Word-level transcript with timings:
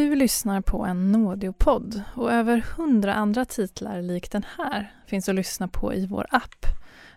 Du 0.00 0.14
lyssnar 0.14 0.60
på 0.60 0.84
en 0.84 1.12
Nådeopodd 1.12 2.02
och 2.14 2.32
över 2.32 2.64
hundra 2.76 3.14
andra 3.14 3.44
titlar 3.44 4.02
lik 4.02 4.30
den 4.30 4.44
här 4.58 4.94
finns 5.06 5.28
att 5.28 5.34
lyssna 5.34 5.68
på 5.68 5.94
i 5.94 6.06
vår 6.06 6.26
app, 6.30 6.66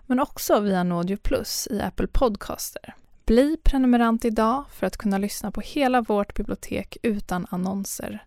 men 0.05 0.19
också 0.19 0.59
via 0.59 0.83
Nådeo 0.83 1.17
Plus 1.17 1.67
i 1.71 1.81
Apple 1.81 2.07
Podcaster. 2.07 2.95
Bli 3.25 3.57
prenumerant 3.63 4.25
idag 4.25 4.65
för 4.73 4.87
att 4.87 4.97
kunna 4.97 5.17
lyssna 5.17 5.51
på 5.51 5.61
hela 5.61 6.01
vårt 6.01 6.35
bibliotek 6.35 6.97
utan 7.03 7.47
annonser. 7.49 8.23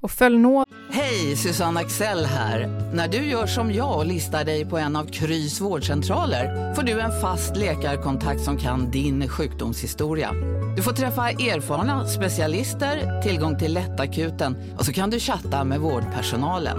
Och 0.00 0.10
följ 0.10 0.38
nå... 0.38 0.64
Hej, 0.90 1.36
Susanne 1.36 1.80
Axel 1.80 2.24
här. 2.24 2.66
När 2.94 3.08
du 3.08 3.16
gör 3.16 3.46
som 3.46 3.72
jag 3.72 3.96
och 3.96 4.06
listar 4.06 4.44
dig 4.44 4.64
på 4.64 4.78
en 4.78 4.96
av 4.96 5.04
Krys 5.04 5.60
vårdcentraler 5.60 6.74
får 6.74 6.82
du 6.82 7.00
en 7.00 7.20
fast 7.20 7.56
läkarkontakt 7.56 8.40
som 8.40 8.58
kan 8.58 8.90
din 8.90 9.28
sjukdomshistoria. 9.28 10.32
Du 10.76 10.82
får 10.82 10.92
träffa 10.92 11.30
erfarna 11.30 12.06
specialister, 12.06 13.22
tillgång 13.22 13.58
till 13.58 13.74
lättakuten 13.74 14.56
och 14.78 14.84
så 14.84 14.92
kan 14.92 15.10
du 15.10 15.20
chatta 15.20 15.64
med 15.64 15.80
vårdpersonalen. 15.80 16.78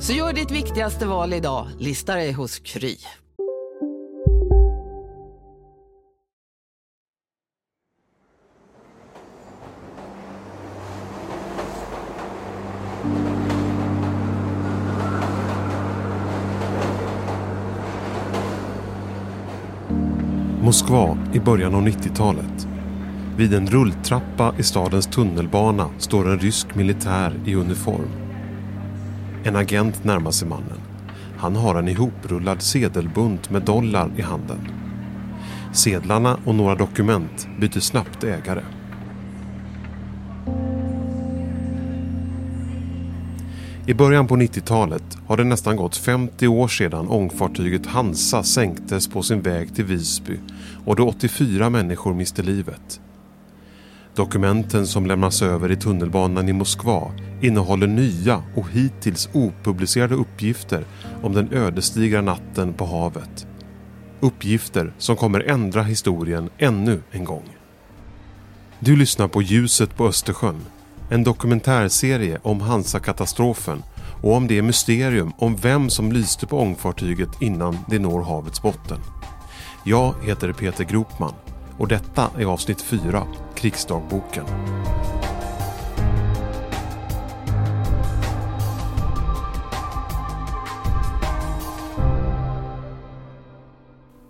Så 0.00 0.12
gör 0.12 0.32
ditt 0.32 0.50
viktigaste 0.50 1.06
val 1.06 1.32
idag, 1.32 1.68
lista 1.78 2.14
dig 2.14 2.32
hos 2.32 2.58
Kry. 2.58 2.96
Moskva 20.62 21.18
i 21.32 21.40
början 21.40 21.74
av 21.74 21.88
90-talet. 21.88 22.68
Vid 23.36 23.54
en 23.54 23.66
rulltrappa 23.66 24.54
i 24.58 24.62
stadens 24.62 25.06
tunnelbana 25.06 25.90
står 25.98 26.28
en 26.28 26.38
rysk 26.38 26.74
militär 26.74 27.40
i 27.44 27.54
uniform. 27.54 28.08
En 29.44 29.56
agent 29.56 30.04
närmar 30.04 30.30
sig 30.30 30.48
mannen. 30.48 30.80
Han 31.38 31.56
har 31.56 31.74
en 31.74 31.88
ihoprullad 31.88 32.62
sedelbunt 32.62 33.50
med 33.50 33.62
dollar 33.62 34.10
i 34.16 34.22
handen. 34.22 34.58
Sedlarna 35.72 36.38
och 36.44 36.54
några 36.54 36.74
dokument 36.74 37.48
byter 37.60 37.80
snabbt 37.80 38.24
ägare. 38.24 38.62
I 43.86 43.94
början 43.94 44.26
på 44.26 44.36
90-talet 44.36 45.18
har 45.26 45.36
det 45.36 45.44
nästan 45.44 45.76
gått 45.76 45.96
50 45.96 46.48
år 46.48 46.68
sedan 46.68 47.08
ångfartyget 47.08 47.86
Hansa 47.86 48.42
sänktes 48.42 49.08
på 49.08 49.22
sin 49.22 49.42
väg 49.42 49.74
till 49.74 49.84
Visby 49.84 50.38
och 50.84 50.96
då 50.96 51.08
84 51.08 51.70
människor 51.70 52.14
miste 52.14 52.42
livet. 52.42 53.00
Dokumenten 54.14 54.86
som 54.86 55.06
lämnas 55.06 55.42
över 55.42 55.72
i 55.72 55.76
tunnelbanan 55.76 56.48
i 56.48 56.52
Moskva 56.52 57.12
innehåller 57.40 57.86
nya 57.86 58.42
och 58.56 58.70
hittills 58.70 59.28
opublicerade 59.32 60.14
uppgifter 60.14 60.84
om 61.22 61.32
den 61.32 61.52
ödesdigra 61.52 62.20
natten 62.20 62.72
på 62.72 62.86
havet. 62.86 63.46
Uppgifter 64.20 64.92
som 64.98 65.16
kommer 65.16 65.40
ändra 65.40 65.82
historien 65.82 66.50
ännu 66.58 67.02
en 67.10 67.24
gång. 67.24 67.56
Du 68.78 68.96
lyssnar 68.96 69.28
på 69.28 69.42
Ljuset 69.42 69.96
på 69.96 70.06
Östersjön 70.06 70.60
en 71.10 71.24
dokumentärserie 71.24 72.38
om 72.42 72.60
Hansa-katastrofen 72.60 73.82
och 74.22 74.34
om 74.34 74.46
det 74.46 74.62
mysterium 74.62 75.32
om 75.38 75.56
vem 75.56 75.90
som 75.90 76.12
lyste 76.12 76.46
på 76.46 76.58
ångfartyget 76.58 77.42
innan 77.42 77.78
det 77.88 77.98
når 77.98 78.22
havets 78.22 78.62
botten. 78.62 78.98
Jag 79.84 80.14
heter 80.22 80.52
Peter 80.52 80.84
Gropman 80.84 81.34
och 81.78 81.88
detta 81.88 82.30
är 82.38 82.44
avsnitt 82.44 82.82
4, 82.82 83.26
Krigsdagboken. 83.54 84.44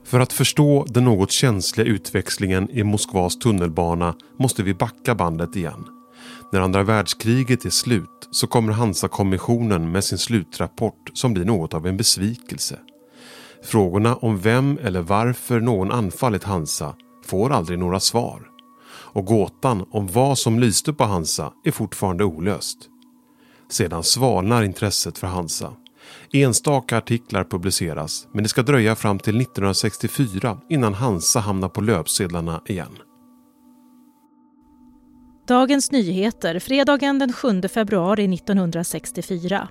För 0.04 0.20
att 0.20 0.32
förstå 0.32 0.84
den 0.88 1.04
något 1.04 1.30
känsliga 1.30 1.86
utväxlingen 1.86 2.70
i 2.70 2.82
Moskvas 2.82 3.38
tunnelbana 3.38 4.14
måste 4.38 4.62
vi 4.62 4.74
backa 4.74 5.14
bandet 5.14 5.56
igen. 5.56 5.99
När 6.52 6.60
andra 6.60 6.82
världskriget 6.82 7.64
är 7.64 7.70
slut 7.70 8.28
så 8.30 8.46
kommer 8.46 8.72
Hansa-kommissionen 8.72 9.92
med 9.92 10.04
sin 10.04 10.18
slutrapport 10.18 11.10
som 11.14 11.34
blir 11.34 11.44
något 11.44 11.74
av 11.74 11.86
en 11.86 11.96
besvikelse. 11.96 12.78
Frågorna 13.64 14.16
om 14.16 14.38
vem 14.38 14.78
eller 14.82 15.00
varför 15.00 15.60
någon 15.60 15.92
anfallit 15.92 16.44
Hansa 16.44 16.94
får 17.26 17.52
aldrig 17.52 17.78
några 17.78 18.00
svar. 18.00 18.42
Och 19.12 19.24
gåtan 19.24 19.84
om 19.90 20.06
vad 20.06 20.38
som 20.38 20.58
lyste 20.58 20.92
på 20.92 21.04
Hansa 21.04 21.52
är 21.64 21.70
fortfarande 21.70 22.24
olöst. 22.24 22.78
Sedan 23.70 24.02
svalnar 24.02 24.62
intresset 24.62 25.18
för 25.18 25.26
Hansa. 25.26 25.72
Enstaka 26.32 26.98
artiklar 26.98 27.44
publiceras 27.44 28.28
men 28.32 28.42
det 28.42 28.48
ska 28.48 28.62
dröja 28.62 28.96
fram 28.96 29.18
till 29.18 29.40
1964 29.40 30.58
innan 30.68 30.94
Hansa 30.94 31.40
hamnar 31.40 31.68
på 31.68 31.80
löpsedlarna 31.80 32.62
igen. 32.66 32.98
Dagens 35.50 35.92
Nyheter 35.92 36.58
fredagen 36.58 37.18
den 37.18 37.32
7 37.32 37.62
februari 37.68 38.34
1964. 38.34 39.68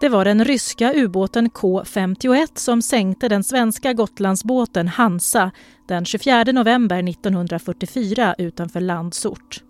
Det 0.00 0.08
var 0.08 0.24
den 0.24 0.44
ryska 0.44 0.92
ubåten 0.94 1.50
K51 1.50 2.48
som 2.54 2.82
sänkte 2.82 3.28
den 3.28 3.44
svenska 3.44 3.92
Gotlandsbåten 3.92 4.88
Hansa 4.88 5.50
den 5.88 6.04
24 6.04 6.44
november 6.44 7.08
1944 7.08 8.34
utanför 8.38 8.80
Landsort. 8.80 9.62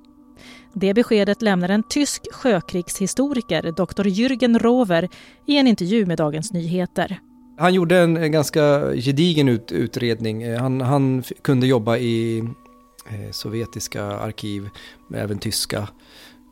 Det 0.73 0.95
beskedet 0.95 1.43
lämnar 1.43 1.69
en 1.69 1.83
tysk 1.83 2.33
sjökrigshistoriker, 2.33 3.63
Dr. 3.63 4.05
Jürgen 4.05 4.59
Rover, 4.59 5.09
i 5.47 5.59
en 5.59 5.67
intervju 5.67 6.07
med 6.07 6.19
Dagens 6.19 6.53
Nyheter. 6.53 7.21
Han 7.59 7.75
gjorde 7.75 7.99
en, 7.99 8.33
ganska 8.33 8.93
gedigen 8.95 9.49
ut, 9.49 9.73
utredning. 9.73 10.43
Eh, 10.43 10.61
han, 10.61 10.81
han 10.81 11.23
kunde 11.43 11.67
jobba 11.67 11.97
i 11.97 12.45
Eh, 13.07 13.31
sovjetiska 13.31 14.05
arkiv, 14.05 14.69
även 15.15 15.39
tyska. 15.39 15.89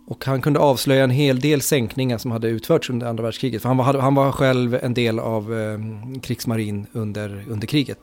Och 0.06 0.24
han 0.24 0.42
kunde 0.42 0.58
avslöja 0.58 1.04
en 1.04 1.10
hel 1.10 1.40
del 1.40 1.60
sänkningar 1.60 2.18
som 2.18 2.30
hade 2.30 2.48
utförts 2.48 2.90
under 2.90 3.06
andra 3.06 3.22
världskriget. 3.22 3.62
För 3.62 3.68
han 3.68 3.76
var, 3.76 3.94
han 3.94 4.14
var 4.14 4.32
själv 4.32 4.78
en 4.82 4.94
del 4.94 5.18
av 5.18 5.54
eh, 5.60 5.78
krigsmarin 6.22 6.86
under, 6.92 7.44
under 7.48 7.66
kriget. 7.66 7.98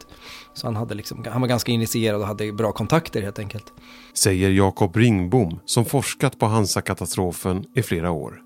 Så 0.53 0.67
han, 0.67 0.75
hade 0.75 0.95
liksom, 0.95 1.25
han 1.29 1.41
var 1.41 1.47
ganska 1.47 1.71
initierad 1.71 2.21
och 2.21 2.27
hade 2.27 2.51
bra 2.51 2.71
kontakter 2.71 3.21
helt 3.21 3.39
enkelt. 3.39 3.73
Säger 4.13 4.49
Jakob 4.49 4.95
Ringbom 4.95 5.59
som 5.65 5.85
forskat 5.85 6.39
på 6.39 6.45
Hansa-katastrofen 6.45 7.65
i 7.75 7.81
flera 7.81 8.11
år. 8.11 8.41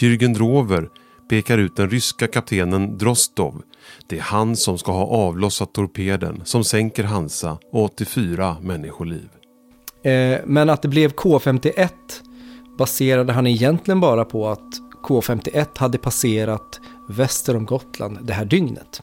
Jürgen 0.00 0.34
Drover 0.34 0.88
pekar 1.28 1.58
ut 1.58 1.76
den 1.76 1.90
ryska 1.90 2.26
kaptenen 2.26 2.98
Drostov. 2.98 3.62
Det 4.06 4.16
är 4.16 4.20
han 4.20 4.56
som 4.56 4.78
ska 4.78 4.92
ha 4.92 5.06
avlossat 5.06 5.72
torpeden 5.72 6.42
som 6.44 6.64
sänker 6.64 7.04
Hansa 7.04 7.58
och 7.72 7.84
84 7.84 8.56
människoliv. 8.60 9.28
Eh, 10.02 10.38
men 10.44 10.70
att 10.70 10.82
det 10.82 10.88
blev 10.88 11.12
K51 11.12 11.88
baserade 12.78 13.32
han 13.32 13.46
egentligen 13.46 14.00
bara 14.00 14.24
på 14.24 14.48
att 14.48 14.80
K51 15.02 15.66
hade 15.76 15.98
passerat 15.98 16.80
väster 17.08 17.56
om 17.56 17.66
Gotland 17.66 18.18
det 18.26 18.32
här 18.32 18.44
dygnet. 18.44 19.02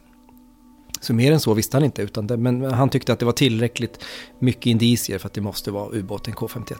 Så 1.02 1.14
mer 1.14 1.32
än 1.32 1.40
så 1.40 1.54
visste 1.54 1.78
han 1.78 1.84
inte, 1.84 2.02
utan 2.02 2.28
det, 2.28 2.38
men 2.38 2.64
han 2.64 2.90
tyckte 2.90 3.14
att 3.14 3.20
det 3.20 3.26
var 3.26 3.34
tillräckligt 3.34 4.04
mycket 4.40 4.66
indicier 4.66 5.18
för 5.18 5.28
att 5.28 5.34
det 5.34 5.42
måste 5.42 5.72
vara 5.72 5.90
ubåten 5.92 6.34
K51. 6.34 6.76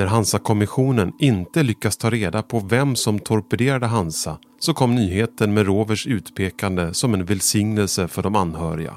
När 0.00 0.06
Hansa-kommissionen 0.06 1.12
inte 1.18 1.62
lyckas 1.62 1.96
ta 1.96 2.10
reda 2.10 2.42
på 2.42 2.58
vem 2.58 2.96
som 2.96 3.18
torpederade 3.18 3.86
Hansa 3.86 4.38
så 4.58 4.74
kom 4.74 4.94
nyheten 4.94 5.54
med 5.54 5.66
Rovers 5.66 6.06
utpekande 6.06 6.94
som 6.94 7.14
en 7.14 7.24
välsignelse 7.24 8.08
för 8.08 8.22
de 8.22 8.36
anhöriga. 8.36 8.94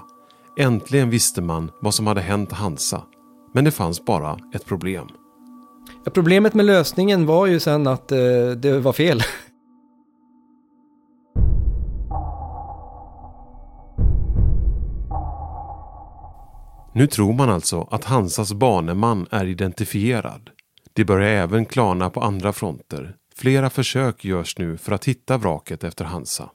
Äntligen 0.59 1.09
visste 1.09 1.42
man 1.42 1.72
vad 1.81 1.94
som 1.94 2.08
hade 2.08 2.22
hänt 2.22 2.52
Hansa. 2.52 3.02
Men 3.53 3.63
det 3.63 3.72
fanns 3.72 4.06
bara 4.06 4.40
ett 4.56 4.66
problem. 4.66 5.07
Ja, 6.06 6.12
problemet 6.12 6.54
med 6.54 6.66
lösningen 6.66 7.25
var 7.25 7.48
ju 7.48 7.60
sen 7.60 7.88
att 7.88 8.12
eh, 8.12 8.18
det 8.57 8.80
var 8.80 8.94
fel. 8.94 9.22
Nu 16.95 17.07
tror 17.07 17.33
man 17.33 17.50
alltså 17.50 17.88
att 17.92 18.04
Hansas 18.04 18.54
baneman 18.54 19.28
är 19.31 19.45
identifierad. 19.45 20.53
Det 20.94 21.06
börjar 21.06 21.30
även 21.30 21.66
klarna 21.66 22.10
på 22.10 22.22
andra 22.22 22.54
fronter. 22.54 23.18
Flera 23.36 23.69
försök 23.69 24.25
görs 24.25 24.57
nu 24.57 24.78
för 24.78 24.92
att 24.92 25.06
hitta 25.06 25.38
vraket 25.38 25.84
efter 25.84 26.06
Hansa. 26.06 26.50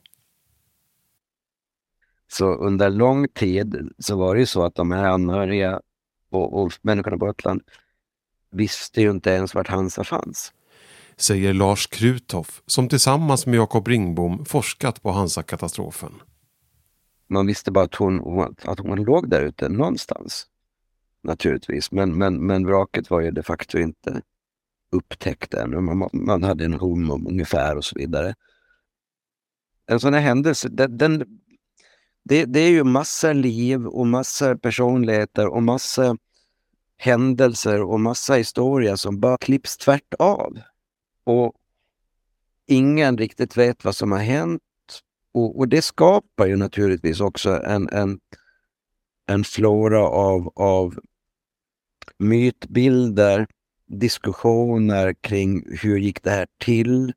Så 2.33 2.55
under 2.55 2.91
lång 2.91 3.29
tid 3.29 3.93
så 3.99 4.17
var 4.17 4.35
det 4.35 4.41
ju 4.41 4.47
så 4.47 4.65
att 4.65 4.75
de 4.75 4.91
här 4.91 5.05
anhöriga 5.05 5.81
och, 6.31 6.63
och 6.63 6.73
människorna 6.83 7.19
på 7.19 7.27
Gotland 7.27 7.63
visste 8.51 9.01
ju 9.01 9.11
inte 9.11 9.31
ens 9.31 9.55
vart 9.55 9.69
Hansa 9.69 10.05
fanns. 10.05 10.53
Säger 11.17 11.55
Lars 11.55 11.87
Kruthoff 11.87 12.63
som 12.67 12.89
tillsammans 12.89 13.47
med 13.47 13.57
Jakob 13.57 13.89
Ringbom 13.89 14.45
forskat 14.45 15.03
på 15.03 15.11
Hansa-katastrofen. 15.11 16.13
Man 17.27 17.47
visste 17.47 17.71
bara 17.71 17.85
att 17.85 17.95
hon, 17.95 18.41
att 18.65 18.79
hon 18.79 19.03
låg 19.03 19.31
där 19.31 19.43
ute 19.43 19.69
någonstans 19.69 20.47
naturligtvis. 21.29 21.93
Men, 21.93 22.19
men, 22.19 22.47
men 22.47 22.67
vraket 22.67 23.11
var 23.11 23.21
ju 23.21 23.31
de 23.31 23.43
facto 23.43 23.79
inte 23.79 24.23
upptäckt 24.93 25.55
ännu. 25.55 25.81
Man, 25.81 26.09
man 26.13 26.43
hade 26.43 26.65
en 26.65 26.75
hum 26.75 27.11
om 27.11 27.27
ungefär 27.27 27.77
och 27.77 27.85
så 27.85 27.99
vidare. 27.99 28.35
En 29.87 30.01
sån 30.01 30.15
här 30.15 30.21
händelse, 30.21 30.69
den, 30.69 30.99
den 30.99 31.25
det, 32.25 32.45
det, 32.45 32.61
är 32.61 32.71
ju 32.71 32.85
massa 32.85 33.33
liv 33.33 33.87
och 33.87 34.07
massa 34.07 34.57
personligheter 34.57 35.47
och 35.47 35.63
massa 35.63 36.17
händelser 36.97 37.83
och 37.83 38.01
massa 38.01 38.35
historia 38.35 38.97
som 38.97 39.21
bara 39.21 39.39
klipps 39.39 39.77
tvärt 39.77 40.15
av. 40.19 40.59
Och 41.25 41.53
ingen 42.67 43.19
riktigt 43.19 43.57
vet 43.57 43.85
vad 43.85 43.97
som 43.97 44.13
har 44.13 44.19
hänt. 44.19 44.63
Och, 45.33 45.59
och 45.59 45.69
det 45.69 45.83
skapar 45.83 46.47
ju 46.47 46.57
naturligtvis 46.57 47.21
också 47.21 47.63
en, 47.63 47.89
en, 47.89 48.21
en 49.27 49.45
flora 49.45 50.03
av, 50.03 50.53
av 50.55 50.99
mytbilder, 52.19 53.47
diskussioner 53.89 55.15
kring 55.21 55.65
hur 55.81 55.99
gick 55.99 56.23
det 56.23 56.31
här 56.31 56.47
till? 56.65 57.13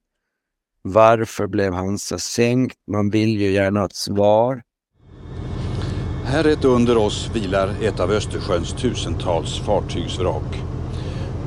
Varför 0.82 1.48
blev 1.48 1.74
Hansa 1.74 2.18
sänkt? 2.18 2.78
Man 2.92 3.10
vill 3.10 3.42
ju 3.42 3.52
gärna 3.52 3.80
ha 3.80 3.86
ett 3.86 3.96
svar. 3.96 4.62
Här 6.26 6.44
rätt 6.44 6.66
under 6.66 6.98
oss 6.98 7.30
vilar 7.34 7.74
ett 7.82 8.00
av 8.00 8.12
Östersjöns 8.12 8.74
tusentals 8.74 9.60
fartygsvrak. 9.60 10.56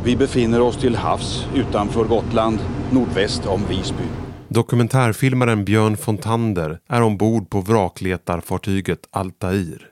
Vi 0.04 0.16
befinner 0.16 0.60
oss 0.60 0.76
till 0.76 0.96
havs 0.96 1.46
utanför 1.54 2.04
Gotland, 2.04 2.58
nordväst 2.92 3.46
om 3.46 3.60
Visby. 3.68 4.04
Dokumentärfilmaren 4.48 5.64
Björn 5.64 5.96
Fontander 5.96 6.80
är 6.88 7.02
ombord 7.02 7.50
på 7.50 7.60
vrakletarfartyget 7.60 9.08
Altair. 9.10 9.90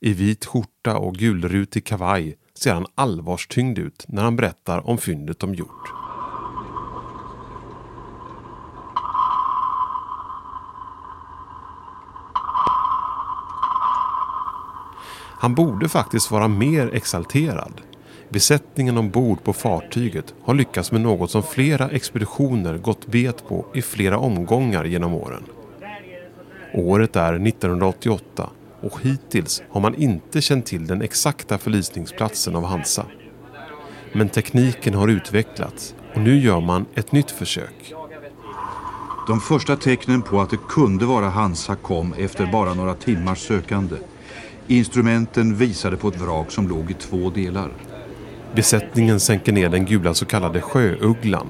I 0.00 0.12
vit 0.12 0.44
skjorta 0.44 0.96
och 0.98 1.14
gulrutig 1.14 1.84
kavaj 1.84 2.36
ser 2.58 2.74
han 2.74 2.86
allvarstyngd 2.94 3.78
ut 3.78 4.04
när 4.08 4.22
han 4.22 4.36
berättar 4.36 4.88
om 4.88 4.98
fyndet 4.98 5.38
de 5.38 5.54
gjort. 5.54 5.92
Han 15.44 15.54
borde 15.54 15.88
faktiskt 15.88 16.30
vara 16.30 16.48
mer 16.48 16.94
exalterad. 16.94 17.80
Besättningen 18.28 18.98
ombord 18.98 19.44
på 19.44 19.52
fartyget 19.52 20.34
har 20.42 20.54
lyckats 20.54 20.92
med 20.92 21.00
något 21.00 21.30
som 21.30 21.42
flera 21.42 21.88
expeditioner 21.88 22.78
gått 22.78 23.06
bet 23.06 23.48
på 23.48 23.66
i 23.74 23.82
flera 23.82 24.18
omgångar 24.18 24.84
genom 24.84 25.14
åren. 25.14 25.44
Året 26.74 27.16
är 27.16 27.46
1988 27.46 28.50
och 28.84 29.00
hittills 29.02 29.62
har 29.70 29.80
man 29.80 29.94
inte 29.94 30.40
känt 30.40 30.66
till 30.66 30.86
den 30.86 31.02
exakta 31.02 31.58
förlisningsplatsen 31.58 32.56
av 32.56 32.64
Hansa. 32.64 33.06
Men 34.12 34.28
tekniken 34.28 34.94
har 34.94 35.08
utvecklats 35.08 35.94
och 36.14 36.20
nu 36.20 36.38
gör 36.38 36.60
man 36.60 36.86
ett 36.94 37.12
nytt 37.12 37.30
försök. 37.30 37.94
De 39.26 39.40
första 39.40 39.76
tecknen 39.76 40.22
på 40.22 40.40
att 40.40 40.50
det 40.50 40.58
kunde 40.68 41.06
vara 41.06 41.28
Hansa 41.28 41.76
kom 41.76 42.12
efter 42.12 42.46
bara 42.46 42.74
några 42.74 42.94
timmars 42.94 43.38
sökande. 43.38 43.96
Instrumenten 44.66 45.56
visade 45.56 45.96
på 45.96 46.08
ett 46.08 46.20
vrak 46.20 46.50
som 46.50 46.68
låg 46.68 46.90
i 46.90 46.94
två 46.94 47.30
delar. 47.30 47.72
Besättningen 48.54 49.20
sänker 49.20 49.52
ner 49.52 49.68
den 49.68 49.84
gula 49.84 50.14
så 50.14 50.26
kallade 50.26 50.60
sjöugglan. 50.60 51.46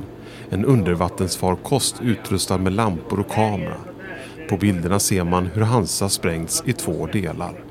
En 0.51 0.65
undervattensfarkost 0.65 2.01
utrustad 2.03 2.59
med 2.59 2.73
lampor 2.73 3.21
och 3.21 3.31
kamera. 3.31 3.94
På 4.49 4.56
bilderna 4.56 4.99
ser 4.99 5.25
man 5.25 5.46
hur 5.46 5.62
Hansa 5.62 6.08
sprängts 6.08 6.62
i 6.67 6.73
två 6.73 7.06
delar. 7.06 7.64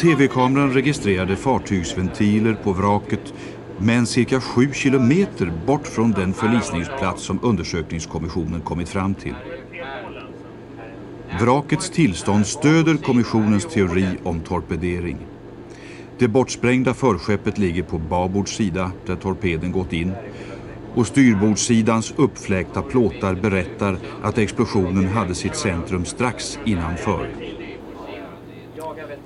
TV-kameran 0.00 0.72
registrerade 0.72 1.36
fartygsventiler 1.36 2.54
på 2.54 2.72
vraket 2.72 3.34
men 3.78 4.06
cirka 4.06 4.40
sju 4.40 4.72
kilometer 4.72 5.52
bort 5.66 5.86
från 5.86 6.12
den 6.12 6.32
förlisningsplats 6.32 7.22
som 7.22 7.40
undersökningskommissionen 7.42 8.60
kommit 8.60 8.88
fram 8.88 9.14
till. 9.14 9.34
Vrakets 11.40 11.90
tillstånd 11.90 12.46
stöder 12.46 12.96
kommissionens 12.96 13.66
teori 13.66 14.06
om 14.24 14.40
torpedering. 14.40 15.18
Det 16.18 16.28
bortsprängda 16.28 16.94
förskeppet 16.94 17.58
ligger 17.58 17.82
på 17.82 17.98
babords 17.98 18.56
sida 18.56 18.92
där 19.06 19.16
torpeden 19.16 19.72
gått 19.72 19.92
in 19.92 20.12
och 20.96 21.06
styrbordsidans 21.06 22.14
uppfläkta 22.16 22.82
plåtar 22.82 23.34
berättar 23.34 23.98
att 24.22 24.38
explosionen 24.38 25.08
hade 25.08 25.34
sitt 25.34 25.56
centrum 25.56 26.04
strax 26.04 26.58
innanför. 26.64 27.28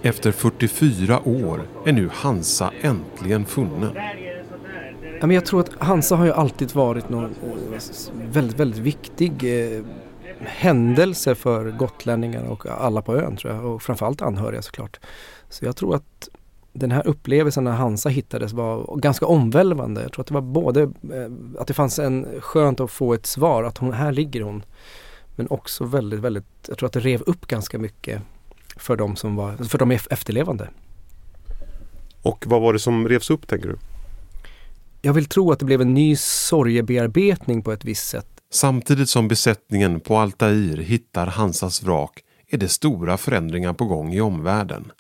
Efter 0.03 0.33
44 0.33 1.29
år 1.29 1.63
är 1.87 1.93
nu 1.93 2.11
Hansa 2.13 2.73
äntligen 2.81 3.47
funnen. 3.47 3.93
jag 5.31 5.47
tror 5.47 5.61
att 5.61 5.71
Hansa 5.79 6.17
har 6.17 6.25
ju 6.25 6.33
alltid 6.33 6.75
varit 6.75 7.09
någon 7.09 7.25
eh, 7.25 7.81
väldigt, 8.33 8.61
väldigt 8.61 8.81
viktig 8.81 9.33
eh, 9.45 9.83
händelse 10.41 11.35
för 11.35 11.71
gotlänningar 11.71 12.45
och 12.45 12.67
alla 12.67 13.03
på 13.03 13.17
ön 13.17 13.37
tror 13.37 13.55
jag 13.55 13.65
och 13.65 13.83
framförallt 13.83 14.23
anhöriga 14.23 14.63
såklart. 14.63 15.01
Så 15.49 15.65
jag 15.65 15.77
tror 15.77 15.95
att 15.95 16.29
den 16.73 16.91
här 16.91 17.07
upplevelsen 17.07 17.65
när 17.65 17.73
Hansa 17.73 18.09
hittades 18.09 18.53
var 18.53 18.97
ganska 18.97 19.27
omvälvande. 19.27 20.03
Jag 20.03 20.13
tror 20.13 20.23
att 20.23 20.27
det 20.27 20.35
var 20.35 20.41
både 20.41 20.83
eh, 20.83 21.59
att 21.59 21.67
det 21.67 21.75
fanns 21.75 21.99
en 21.99 22.27
skönt 22.41 22.81
att 22.81 22.91
få 22.91 23.15
ett 23.15 23.27
svar 23.27 23.65
att 23.65 23.79
hon, 23.79 23.93
här 23.93 24.13
ligger 24.13 24.41
hon. 24.41 24.65
Men 25.37 25.47
också 25.51 25.85
väldigt, 25.85 26.21
väldigt, 26.21 26.45
jag 26.69 26.79
tror 26.79 26.87
att 26.87 26.93
det 26.93 27.01
rev 27.01 27.23
upp 27.27 27.47
ganska 27.47 27.79
mycket 27.79 28.23
för 28.77 28.97
de 28.97 29.17
som 29.17 29.37
var, 29.37 29.57
för 29.57 29.79
de 29.79 29.91
efterlevande. 29.91 30.69
Och 32.23 32.45
vad 32.47 32.63
var 32.63 32.73
det 32.73 32.79
som 32.79 33.09
revs 33.09 33.31
upp 33.31 33.49
tänker 33.49 33.69
du? 33.69 33.77
Jag 35.03 35.13
vill 35.13 35.25
tro 35.25 35.53
att 35.53 35.59
det 35.59 35.65
blev 35.65 35.81
en 35.81 35.95
ny 35.95 36.17
sorgebearbetning 36.17 37.63
på 37.63 37.73
ett 37.73 37.85
visst 37.85 38.09
sätt. 38.09 38.27
Samtidigt 38.53 39.09
som 39.09 39.29
besättningen 39.29 40.01
på 40.01 40.17
Altair 40.17 40.77
hittar 40.77 41.27
Hansas 41.27 41.83
vrak 41.83 42.23
är 42.49 42.59
det 42.59 42.69
stora 42.69 43.17
förändringar 43.17 43.73
på 43.73 43.85
gång 43.85 44.13
i 44.13 44.21
omvärlden. 44.21 44.93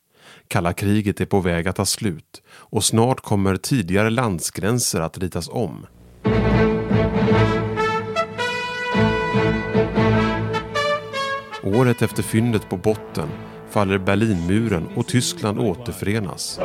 Kalla 0.50 0.72
kriget 0.72 1.20
är 1.20 1.26
på 1.26 1.40
väg 1.40 1.68
att 1.68 1.76
ta 1.76 1.84
slut 1.84 2.42
och 2.48 2.84
snart 2.84 3.20
kommer 3.20 3.56
tidigare 3.56 4.10
landsgränser 4.10 5.00
att 5.00 5.18
ritas 5.18 5.48
om. 5.48 5.86
Året 11.62 12.02
efter 12.02 12.22
fyndet 12.22 12.68
på 12.68 12.76
botten 12.76 13.28
faller 13.68 13.98
Berlinmuren 13.98 14.88
och 14.96 15.06
Tyskland 15.06 15.58
återförenas. 15.58 16.60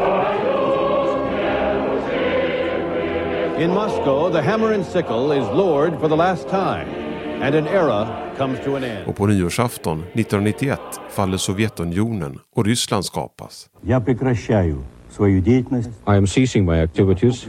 In 3.60 3.70
Moscow, 3.70 4.32
the 4.32 4.42
hammer 4.42 4.74
and 4.74 4.86
sickle 4.86 5.38
is 5.38 5.46
lowered 5.58 6.00
for 6.00 6.10
the 6.10 6.16
last 6.16 6.50
time, 6.50 7.05
and 7.42 7.56
an 7.56 7.68
era 7.68 8.32
comes 8.38 8.60
to 8.66 8.76
an 8.76 8.84
end. 8.84 9.08
Och 9.08 9.16
på 9.16 9.26
nyårsafton 9.26 10.00
1991 10.00 10.80
faller 11.10 11.38
Sovjetunionen 11.38 12.40
och 12.56 12.66
Ryssland 12.66 13.06
skapas. 13.06 13.70
I 16.08 16.16
am 16.18 16.28
ceasing 16.28 16.66
my 16.66 16.82
activities 16.82 17.48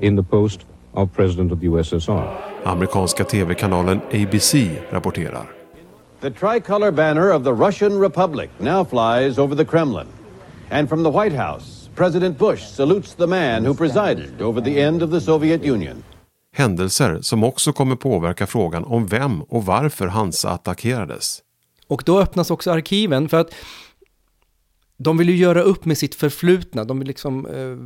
in 0.00 0.16
the 0.16 0.22
post 0.22 0.60
of 0.92 1.12
President 1.12 1.52
of 1.52 1.60
the 1.60 1.66
USSR. 1.66 2.36
Amerikanska 2.64 3.24
tv-kanalen 3.24 4.00
ABC 4.10 4.70
rapporterar. 4.90 5.46
The 6.20 6.30
tricolor 6.30 6.90
banner 6.90 7.32
of 7.32 7.44
the 7.44 7.52
Russian 7.52 8.00
Republic 8.00 8.50
now 8.58 8.84
flies 8.84 9.38
over 9.38 9.56
the 9.56 9.64
Kremlin. 9.64 10.06
And 10.70 10.88
from 10.88 11.02
the 11.02 11.10
White 11.10 11.36
House, 11.36 11.90
President 11.94 12.38
Bush 12.38 12.62
salutes 12.62 13.14
the 13.14 13.26
man 13.26 13.64
who 13.64 13.74
presided 13.74 14.42
over 14.42 14.60
the 14.60 14.80
end 14.80 15.02
of 15.02 15.10
the 15.10 15.20
Soviet 15.20 15.62
Union. 15.64 16.02
Händelser 16.56 17.18
som 17.22 17.44
också 17.44 17.72
kommer 17.72 17.96
påverka 17.96 18.46
frågan 18.46 18.84
om 18.84 19.06
vem 19.06 19.42
och 19.42 19.66
varför 19.66 20.06
Hansa 20.06 20.50
attackerades. 20.50 21.42
Och 21.86 22.02
då 22.06 22.20
öppnas 22.20 22.50
också 22.50 22.70
arkiven 22.70 23.28
för 23.28 23.40
att 23.40 23.54
de 24.96 25.18
vill 25.18 25.28
ju 25.28 25.36
göra 25.36 25.62
upp 25.62 25.84
med 25.84 25.98
sitt 25.98 26.14
förflutna. 26.14 26.84
De 26.84 26.98
vill 26.98 27.08
liksom 27.08 27.46
eh, 27.46 27.76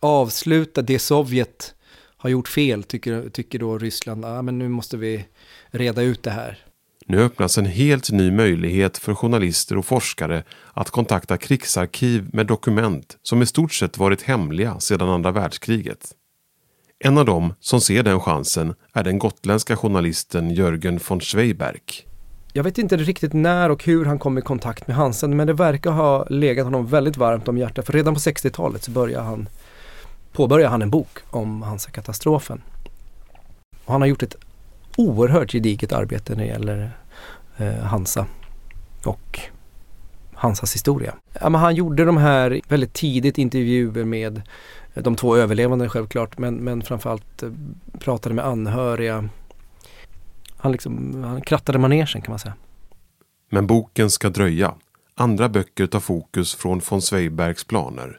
avsluta 0.00 0.82
det 0.82 0.98
Sovjet 0.98 1.74
har 2.16 2.30
gjort 2.30 2.48
fel, 2.48 2.82
tycker, 2.82 3.28
tycker 3.30 3.58
då 3.58 3.78
Ryssland. 3.78 4.24
Ah, 4.24 4.42
men 4.42 4.58
nu 4.58 4.68
måste 4.68 4.96
vi 4.96 5.24
reda 5.70 6.02
ut 6.02 6.22
det 6.22 6.30
här. 6.30 6.58
Nu 7.06 7.22
öppnas 7.22 7.58
en 7.58 7.66
helt 7.66 8.10
ny 8.10 8.30
möjlighet 8.30 8.98
för 8.98 9.14
journalister 9.14 9.78
och 9.78 9.86
forskare 9.86 10.44
att 10.74 10.90
kontakta 10.90 11.36
krigsarkiv 11.36 12.30
med 12.32 12.46
dokument 12.46 13.18
som 13.22 13.42
i 13.42 13.46
stort 13.46 13.72
sett 13.72 13.98
varit 13.98 14.22
hemliga 14.22 14.80
sedan 14.80 15.08
andra 15.08 15.30
världskriget. 15.30 16.14
En 17.04 17.18
av 17.18 17.24
dem 17.24 17.54
som 17.60 17.80
ser 17.80 18.02
den 18.02 18.20
chansen 18.20 18.74
är 18.92 19.04
den 19.04 19.18
gotländska 19.18 19.76
journalisten 19.76 20.50
Jörgen 20.50 21.00
von 21.08 21.20
Schweiberg. 21.20 21.80
Jag 22.52 22.64
vet 22.64 22.78
inte 22.78 22.96
riktigt 22.96 23.32
när 23.32 23.70
och 23.70 23.84
hur 23.84 24.04
han 24.04 24.18
kom 24.18 24.38
i 24.38 24.42
kontakt 24.42 24.86
med 24.86 24.96
Hansen 24.96 25.36
men 25.36 25.46
det 25.46 25.52
verkar 25.52 25.90
ha 25.90 26.24
legat 26.24 26.64
honom 26.64 26.86
väldigt 26.86 27.16
varmt 27.16 27.48
om 27.48 27.58
hjärtat 27.58 27.86
för 27.86 27.92
redan 27.92 28.14
på 28.14 28.20
60-talet 28.20 28.82
så 28.82 28.90
började 28.90 29.24
han, 29.24 29.48
påbörjade 30.32 30.70
han 30.70 30.82
en 30.82 30.90
bok 30.90 31.18
om 31.30 31.62
Hansa-katastrofen. 31.62 32.62
Och 33.84 33.92
han 33.92 34.00
har 34.00 34.08
gjort 34.08 34.22
ett 34.22 34.36
oerhört 34.96 35.52
gediget 35.52 35.92
arbete 35.92 36.34
när 36.34 36.42
det 36.42 36.48
gäller 36.48 36.90
eh, 37.56 37.74
Hansa. 37.74 38.26
Och 39.04 39.40
Hansas 40.34 40.74
historia. 40.74 41.14
Ja, 41.40 41.48
men 41.48 41.60
han 41.60 41.74
gjorde 41.74 42.04
de 42.04 42.16
här 42.16 42.60
väldigt 42.68 42.92
tidigt 42.92 43.38
intervjuer 43.38 44.04
med 44.04 44.42
de 44.94 45.16
två 45.16 45.36
överlevande 45.36 45.88
självklart 45.88 46.38
men, 46.38 46.54
men 46.54 46.82
framförallt 46.82 47.42
eh, 47.42 47.50
pratade 47.98 48.34
med 48.34 48.46
anhöriga. 48.46 49.28
Han, 50.56 50.72
liksom, 50.72 51.24
han 51.24 51.40
krattade 51.40 51.78
manegen 51.78 52.06
kan 52.06 52.32
man 52.32 52.38
säga. 52.38 52.54
Men 53.50 53.66
boken 53.66 54.10
ska 54.10 54.30
dröja. 54.30 54.74
Andra 55.14 55.48
böcker 55.48 55.86
tar 55.86 56.00
fokus 56.00 56.54
från 56.54 56.80
von 56.90 57.02
Zweigbergs 57.02 57.64
planer. 57.64 58.18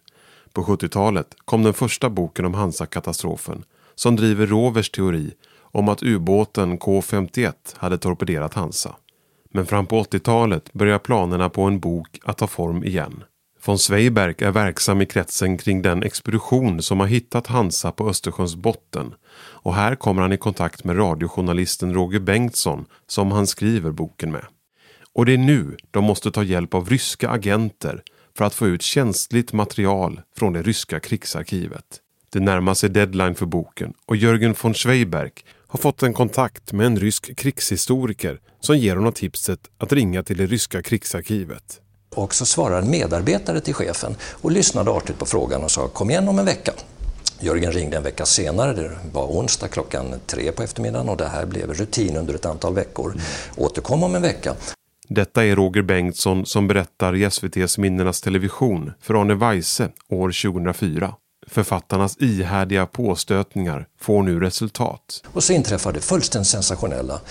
På 0.54 0.64
70-talet 0.64 1.36
kom 1.46 1.64
den 1.64 1.74
första 1.74 2.10
boken 2.10 2.46
om 2.46 2.54
Hansa-katastrofen 2.54 3.64
som 3.96 4.16
driver 4.16 4.48
Rovers 4.48 4.90
teori 4.90 5.34
om 5.62 5.90
att 5.90 6.04
ubåten 6.04 6.80
K51 6.80 7.54
hade 7.78 7.98
torpederat 7.98 8.54
Hansa. 8.54 8.96
Men 9.50 9.66
fram 9.66 9.86
på 9.86 10.04
80-talet 10.04 10.74
börjar 10.74 11.00
planerna 11.00 11.50
på 11.50 11.62
en 11.62 11.80
bok 11.80 12.20
att 12.24 12.38
ta 12.38 12.48
form 12.48 12.84
igen. 12.84 13.24
Von 13.66 13.78
Zweigbergk 13.78 14.42
är 14.42 14.52
verksam 14.52 15.02
i 15.02 15.06
kretsen 15.06 15.58
kring 15.58 15.82
den 15.82 16.04
expedition 16.04 16.82
som 16.82 17.00
har 17.00 17.08
hittat 17.08 17.48
Hansa 17.48 17.92
på 17.92 18.10
Östersjöns 18.10 18.56
botten 18.56 19.14
och 19.34 19.76
här 19.76 19.96
kommer 19.96 20.22
han 20.22 20.34
i 20.34 20.38
kontakt 20.38 20.84
med 20.84 20.98
radiojournalisten 20.98 21.94
Roger 21.94 22.20
Bengtsson 22.20 22.86
som 23.08 23.32
han 23.32 23.48
skriver 23.48 23.92
boken 23.92 24.32
med. 24.32 24.46
Och 25.14 25.26
det 25.26 25.34
är 25.34 25.38
nu 25.38 25.78
de 25.92 26.04
måste 26.04 26.32
ta 26.32 26.44
hjälp 26.44 26.74
av 26.74 26.90
ryska 26.90 27.30
agenter 27.30 28.04
för 28.38 28.46
att 28.46 28.54
få 28.54 28.68
ut 28.68 28.82
känsligt 28.82 29.54
material 29.54 30.22
från 30.38 30.54
det 30.54 30.62
ryska 30.62 31.00
krigsarkivet. 31.00 31.86
Det 32.30 32.40
närmar 32.40 32.74
sig 32.74 32.90
deadline 32.90 33.36
för 33.36 33.46
boken 33.46 33.94
och 34.06 34.16
Jörgen 34.16 34.56
von 34.62 34.74
Schweiberg 34.74 35.32
har 35.68 35.80
fått 35.80 36.04
en 36.04 36.14
kontakt 36.14 36.74
med 36.74 36.86
en 36.86 37.00
rysk 37.00 37.38
krigshistoriker 37.38 38.40
som 38.60 38.78
ger 38.78 38.96
honom 38.96 39.14
tipset 39.14 39.60
att 39.78 39.94
ringa 39.94 40.24
till 40.24 40.38
det 40.38 40.46
ryska 40.46 40.82
krigsarkivet. 40.82 41.82
Och 42.16 42.36
så 42.36 42.46
svarar 42.46 42.82
en 42.82 42.90
medarbetare 42.90 43.62
till 43.62 43.74
chefen 43.74 44.16
och 44.42 44.52
lyssnade 44.52 44.92
artigt 44.92 45.20
på 45.20 45.26
frågan 45.26 45.64
och 45.64 45.72
sa 45.72 45.88
kom 45.88 46.10
igen 46.10 46.28
om 46.28 46.40
en 46.40 46.46
vecka. 46.46 46.74
Jörgen 47.40 47.72
ringde 47.72 47.98
en 47.98 48.04
vecka 48.04 48.26
senare, 48.26 48.74
det 48.74 48.92
var 49.14 49.26
onsdag 49.26 49.68
klockan 49.68 50.14
tre 50.28 50.52
på 50.52 50.64
eftermiddagen 50.64 51.10
och 51.10 51.18
det 51.18 51.28
här 51.28 51.46
blev 51.46 51.74
rutin 51.74 52.18
under 52.18 52.34
ett 52.34 52.46
antal 52.46 52.74
veckor. 52.74 53.12
Mm. 53.12 53.24
Återkom 53.58 54.04
om 54.04 54.16
en 54.16 54.22
vecka. 54.22 54.56
Detta 55.08 55.46
är 55.46 55.56
Roger 55.56 55.82
Bengtsson 55.82 56.46
som 56.46 56.68
berättar 56.68 57.16
i 57.16 57.24
SVTs 57.24 57.78
Minnenas 57.78 58.22
Television 58.22 58.92
för 59.02 59.22
Arne 59.22 59.36
Weise 59.36 59.90
år 60.10 60.52
2004. 60.52 61.14
Författarnas 61.48 62.18
ihärdiga 62.18 62.86
påstötningar 62.86 63.88
får 64.00 64.24
nu 64.24 64.40
resultat. 64.40 65.24
Och 65.34 65.44
så 65.44 65.54
inträffar 65.54 65.94
det 65.94 66.02
fullständigt 66.02 66.48
sensationella 66.48 67.22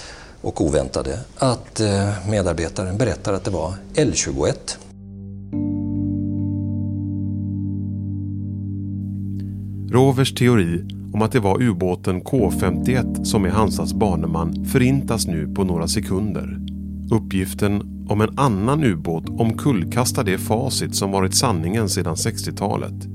och 0.41 0.61
oväntade 0.61 1.19
att 1.37 1.81
eh, 1.81 2.29
medarbetaren 2.31 2.99
berättar 2.99 3.33
att 3.33 3.45
det 3.45 3.51
var 3.51 3.75
L21. 3.95 4.55
Rovers 9.93 10.35
teori 10.35 10.85
om 11.13 11.23
att 11.23 11.33
det 11.33 11.41
var 11.41 11.63
ubåten 11.63 12.23
K51 12.23 13.25
som 13.25 13.45
är 13.45 13.51
Hansas 13.51 13.93
baneman 13.93 14.65
förintas 14.65 15.27
nu 15.27 15.55
på 15.55 15.65
några 15.65 15.89
sekunder. 15.89 16.59
Uppgiften 17.13 18.07
om 18.09 18.21
en 18.21 18.39
annan 18.39 18.85
ubåt 18.85 19.29
omkullkastar 19.29 20.25
det 20.25 20.39
facit 20.39 20.95
som 20.95 21.11
varit 21.11 21.35
sanningen 21.35 21.89
sedan 21.89 22.15
60-talet. 22.15 23.07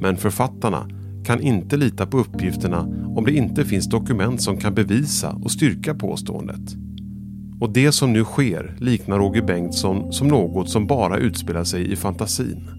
Men 0.00 0.16
författarna 0.16 0.88
kan 1.24 1.40
inte 1.40 1.76
lita 1.76 2.06
på 2.06 2.18
uppgifterna 2.18 2.80
om 3.16 3.24
det 3.24 3.32
inte 3.32 3.64
finns 3.64 3.86
dokument 3.86 4.42
som 4.42 4.56
kan 4.56 4.74
bevisa 4.74 5.30
och 5.44 5.50
styrka 5.50 5.94
påståendet. 5.94 6.76
Och 7.60 7.70
det 7.72 7.92
som 7.92 8.12
nu 8.12 8.24
sker 8.24 8.76
liknar 8.80 9.18
Roger 9.18 9.42
Bengtsson 9.42 10.12
som 10.12 10.28
något 10.28 10.70
som 10.70 10.86
bara 10.86 11.18
utspelar 11.18 11.64
sig 11.64 11.92
i 11.92 11.96
fantasin. 11.96 12.70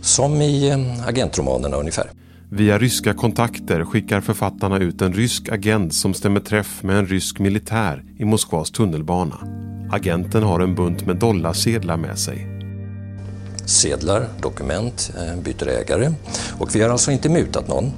Som 0.00 0.32
i 0.32 0.70
eh, 0.70 1.08
agentromanerna 1.08 1.76
ungefär. 1.76 2.06
Via 2.50 2.78
ryska 2.78 3.14
kontakter 3.14 3.84
skickar 3.84 4.20
författarna 4.20 4.78
ut 4.78 5.02
en 5.02 5.12
rysk 5.12 5.48
agent 5.48 5.94
som 5.94 6.14
stämmer 6.14 6.40
träff 6.40 6.82
med 6.82 6.98
en 6.98 7.06
rysk 7.06 7.38
militär 7.38 8.04
i 8.18 8.24
Moskvas 8.24 8.70
tunnelbana. 8.70 9.36
Agenten 9.90 10.42
har 10.42 10.60
en 10.60 10.74
bunt 10.74 11.06
med 11.06 11.16
dollarsedlar 11.16 11.96
med 11.96 12.18
sig. 12.18 12.53
Sedlar, 13.66 14.28
dokument, 14.40 15.12
eh, 15.16 15.42
byter 15.42 15.68
ägare. 15.68 16.12
Och 16.58 16.76
vi 16.76 16.82
har 16.82 16.90
alltså 16.90 17.10
inte 17.10 17.28
mutat 17.28 17.68
någon. 17.68 17.92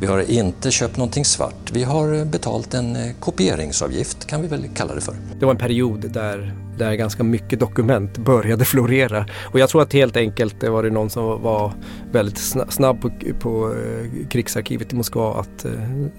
Vi 0.00 0.06
har 0.06 0.30
inte 0.30 0.70
köpt 0.70 0.96
någonting 0.96 1.24
svart. 1.24 1.70
Vi 1.72 1.84
har 1.84 2.24
betalt 2.24 2.74
en 2.74 2.96
eh, 2.96 3.12
kopieringsavgift 3.20 4.26
kan 4.26 4.42
vi 4.42 4.48
väl 4.48 4.68
kalla 4.74 4.94
det 4.94 5.00
för. 5.00 5.16
Det 5.38 5.44
var 5.44 5.52
en 5.52 5.58
period 5.58 6.10
där, 6.10 6.54
där 6.78 6.94
ganska 6.94 7.22
mycket 7.22 7.60
dokument 7.60 8.18
började 8.18 8.64
florera. 8.64 9.26
Och 9.42 9.58
jag 9.58 9.68
tror 9.68 9.82
att 9.82 9.92
helt 9.92 10.16
enkelt 10.16 10.60
det 10.60 10.70
var 10.70 10.82
det 10.82 10.90
någon 10.90 11.10
som 11.10 11.42
var 11.42 11.72
väldigt 12.12 12.38
snabb 12.68 13.00
på, 13.00 13.10
på 13.40 13.74
eh, 13.74 14.28
krigsarkivet 14.28 14.92
i 14.92 14.96
Moskva 14.96 15.34
att 15.34 15.66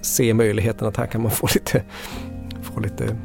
se 0.02 0.34
möjligheten 0.34 0.88
att 0.88 0.96
här 0.96 1.06
kan 1.06 1.22
man 1.22 1.30
få 1.30 1.48
lite, 1.54 1.82
få 2.62 2.80
lite 2.80 3.16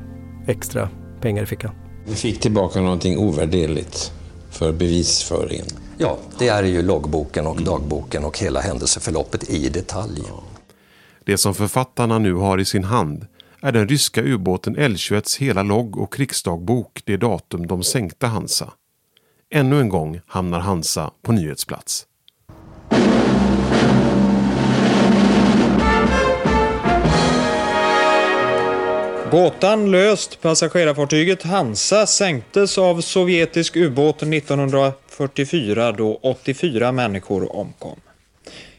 extra 0.47 0.89
pengar 1.21 1.43
i 1.43 1.45
fickan. 1.45 1.71
Vi 2.05 2.15
fick 2.15 2.39
tillbaka 2.39 2.81
någonting 2.81 3.17
ovärderligt 3.17 4.11
för 4.57 4.71
bevisföringen. 4.71 5.65
Ja, 5.97 6.17
det 6.39 6.47
är 6.47 6.63
ju 6.63 6.81
loggboken 6.81 7.47
och 7.47 7.61
dagboken 7.61 8.25
och 8.25 8.39
hela 8.39 8.59
händelseförloppet 8.59 9.49
i 9.49 9.69
detalj. 9.69 10.21
Det 11.25 11.37
som 11.37 11.55
författarna 11.55 12.19
nu 12.19 12.33
har 12.33 12.57
i 12.57 12.65
sin 12.65 12.83
hand 12.83 13.27
är 13.61 13.71
den 13.71 13.87
ryska 13.87 14.21
ubåten 14.23 14.77
L21s 14.77 15.39
hela 15.39 15.63
logg 15.63 15.97
och 15.97 16.13
krigsdagbok 16.13 17.01
det 17.05 17.17
datum 17.17 17.67
de 17.67 17.83
sänkte 17.83 18.27
Hansa. 18.27 18.73
Ännu 19.49 19.79
en 19.79 19.89
gång 19.89 20.21
hamnar 20.27 20.59
Hansa 20.59 21.11
på 21.21 21.31
nyhetsplats. 21.31 22.05
Gåtan 29.31 29.91
löst. 29.91 30.41
Passagerarfartyget 30.41 31.43
Hansa 31.43 32.05
sänktes 32.05 32.77
av 32.77 33.01
sovjetisk 33.01 33.75
ubåt 33.75 34.23
1944 34.23 35.91
då 35.91 36.19
84 36.21 36.91
människor 36.91 37.55
omkom. 37.55 37.99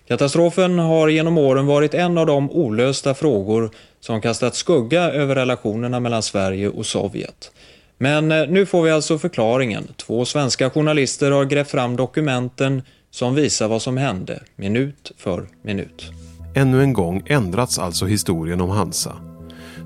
Katastrofen 0.09 0.79
har 0.79 1.09
genom 1.09 1.39
åren 1.39 1.67
varit 1.67 1.95
en 1.95 2.19
av 2.19 2.27
de 2.27 2.51
olösta 2.51 3.15
frågor 3.15 3.71
som 4.01 4.21
kastat 4.21 4.55
skugga 4.55 5.03
över 5.03 5.35
relationerna 5.35 6.01
mellan 6.01 6.23
Sverige 6.23 6.69
och 6.69 6.87
Sovjet. 6.87 7.51
Men 7.99 8.33
eh, 8.33 8.49
nu 8.49 8.67
får 8.67 8.83
vi 8.83 8.91
alltså 8.91 9.19
förklaringen. 9.19 9.89
Två 9.97 10.25
svenska 10.25 10.71
journalister 10.71 11.31
har 11.31 11.45
grävt 11.45 11.71
fram 11.71 11.97
dokumenten 11.97 12.83
som 13.11 13.35
visar 13.35 13.69
vad 13.69 13.83
som 13.83 13.97
hände, 13.97 14.43
minut 14.57 15.13
för 15.17 15.47
minut. 15.63 16.11
Ännu 16.55 16.83
en 16.83 16.93
gång 16.93 17.23
ändrats 17.27 17.79
alltså 17.79 18.07
historien 18.07 18.61
om 18.61 18.71
Hansa. 18.71 19.28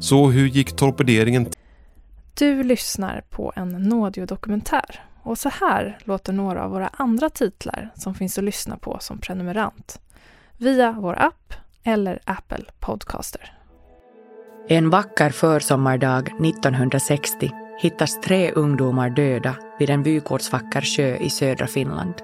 Så 0.02 0.30
hur 0.30 0.47
gick 0.47 0.76
torpederingen 0.76 1.47
Du 2.35 2.62
lyssnar 2.62 3.25
på 3.30 3.52
en 3.56 3.68
Nådio-dokumentär 3.68 5.00
och 5.23 5.38
så 5.38 5.49
här 5.49 5.99
låter 6.04 6.32
några 6.32 6.64
av 6.64 6.71
våra 6.71 6.88
andra 6.88 7.30
titlar 7.30 7.90
som 7.97 8.14
finns 8.14 8.38
att 8.38 8.44
lyssna 8.44 8.76
på 8.76 8.99
som 9.00 9.18
prenumerant 9.18 10.00
via 10.59 10.92
vår 10.92 11.18
app 11.18 11.54
eller 11.82 12.21
Apple 12.25 12.64
Podcaster. 12.80 13.59
En 14.68 14.90
vacker 14.90 15.30
försommardag 15.30 16.28
1960 16.28 17.50
hittas 17.82 18.21
tre 18.21 18.52
ungdomar 18.52 19.11
döda 19.11 19.56
vid 19.78 19.90
en 19.90 20.02
vykortsvacker 20.02 20.80
sjö 20.80 21.16
i 21.16 21.30
södra 21.30 21.66
Finland. 21.66 22.14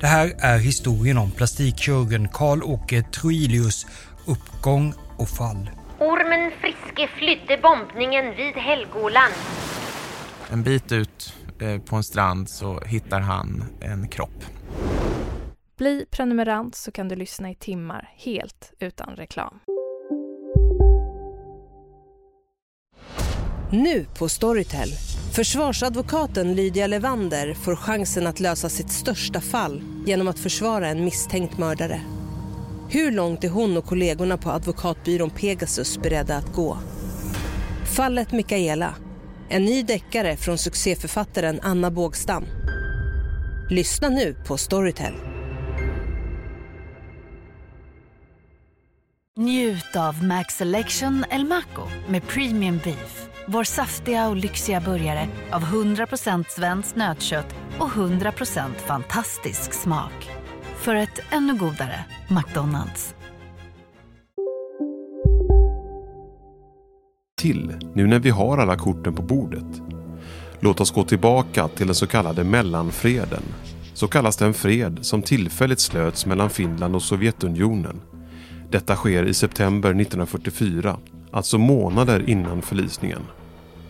Det 0.00 0.06
här 0.06 0.32
är 0.38 0.58
historien 0.58 1.18
om 1.18 1.30
plastikkirurgen 1.30 2.28
Karl-Åke 2.28 3.02
Troilius 3.02 3.86
uppgång 4.26 4.94
och 5.16 5.28
fall. 5.28 5.70
Ormen 6.00 6.50
Friske 6.60 7.08
flydde 7.18 7.62
bombningen 7.62 8.36
vid 8.36 8.54
Helgoland. 8.54 9.34
En 10.50 10.62
bit 10.62 10.92
ut 10.92 11.34
eh, 11.60 11.82
på 11.82 11.96
en 11.96 12.04
strand 12.04 12.50
så 12.50 12.80
hittar 12.80 13.20
han 13.20 13.64
en 13.80 14.08
kropp. 14.08 14.44
Bli 15.78 16.06
prenumerant 16.10 16.74
så 16.74 16.92
kan 16.92 17.08
du 17.08 17.16
lyssna 17.16 17.50
i 17.50 17.54
timmar 17.54 18.10
helt 18.16 18.72
utan 18.78 19.16
reklam. 19.16 19.60
Nu 23.72 24.06
på 24.18 24.28
Storytel. 24.28 24.88
Försvarsadvokaten 25.36 26.54
Lydia 26.54 26.86
Levander 26.86 27.54
får 27.54 27.76
chansen 27.76 28.26
att 28.26 28.40
lösa 28.40 28.68
sitt 28.68 28.90
största 28.90 29.40
fall 29.40 29.82
genom 30.06 30.28
att 30.28 30.38
försvara 30.38 30.88
en 30.88 31.04
misstänkt 31.04 31.58
mördare. 31.58 32.00
Hur 32.90 33.12
långt 33.12 33.44
är 33.44 33.48
hon 33.48 33.76
och 33.76 33.84
kollegorna 33.84 34.36
på 34.36 34.50
advokatbyrån 34.50 35.30
Pegasus 35.30 35.98
beredda 35.98 36.36
att 36.36 36.52
gå? 36.52 36.78
Fallet 37.96 38.32
Mikaela. 38.32 38.94
En 39.48 39.64
ny 39.64 39.82
deckare 39.82 40.36
från 40.36 40.58
succéförfattaren 40.58 41.60
Anna 41.62 41.90
Bågstam. 41.90 42.44
Lyssna 43.70 44.08
nu 44.08 44.36
på 44.46 44.56
Storytel. 44.56 45.12
Njut 49.36 49.96
av 49.96 50.24
Max 50.24 50.54
Selection 50.54 51.24
El 51.30 51.44
Maco 51.44 51.82
med 52.08 52.26
Premium 52.26 52.80
Beef. 52.84 53.28
Vår 53.46 53.64
saftiga 53.64 54.28
och 54.28 54.36
lyxiga 54.36 54.80
burgare 54.80 55.28
av 55.52 55.62
100% 55.62 56.44
svenskt 56.48 56.96
nötkött 56.96 57.54
och 57.78 57.88
100% 57.88 58.74
fantastisk 58.86 59.72
smak. 59.72 60.37
För 60.88 60.94
ett 60.94 61.20
ännu 61.30 61.54
godare 61.54 62.04
McDonalds. 62.28 63.14
Till, 67.40 67.74
nu 67.94 68.06
när 68.06 68.18
vi 68.18 68.30
har 68.30 68.58
alla 68.58 68.76
korten 68.76 69.14
på 69.14 69.22
bordet. 69.22 69.82
Låt 70.60 70.80
oss 70.80 70.90
gå 70.90 71.04
tillbaka 71.04 71.68
till 71.68 71.86
den 71.86 71.94
så 71.94 72.06
kallade 72.06 72.44
mellanfreden. 72.44 73.42
Så 73.94 74.08
kallas 74.08 74.36
den 74.36 74.54
fred 74.54 74.98
som 75.00 75.22
tillfälligt 75.22 75.80
slöts 75.80 76.26
mellan 76.26 76.50
Finland 76.50 76.94
och 76.94 77.02
Sovjetunionen. 77.02 78.00
Detta 78.70 78.96
sker 78.96 79.24
i 79.24 79.34
september 79.34 79.90
1944, 79.90 80.96
alltså 81.30 81.58
månader 81.58 82.30
innan 82.30 82.62
förlisningen. 82.62 83.22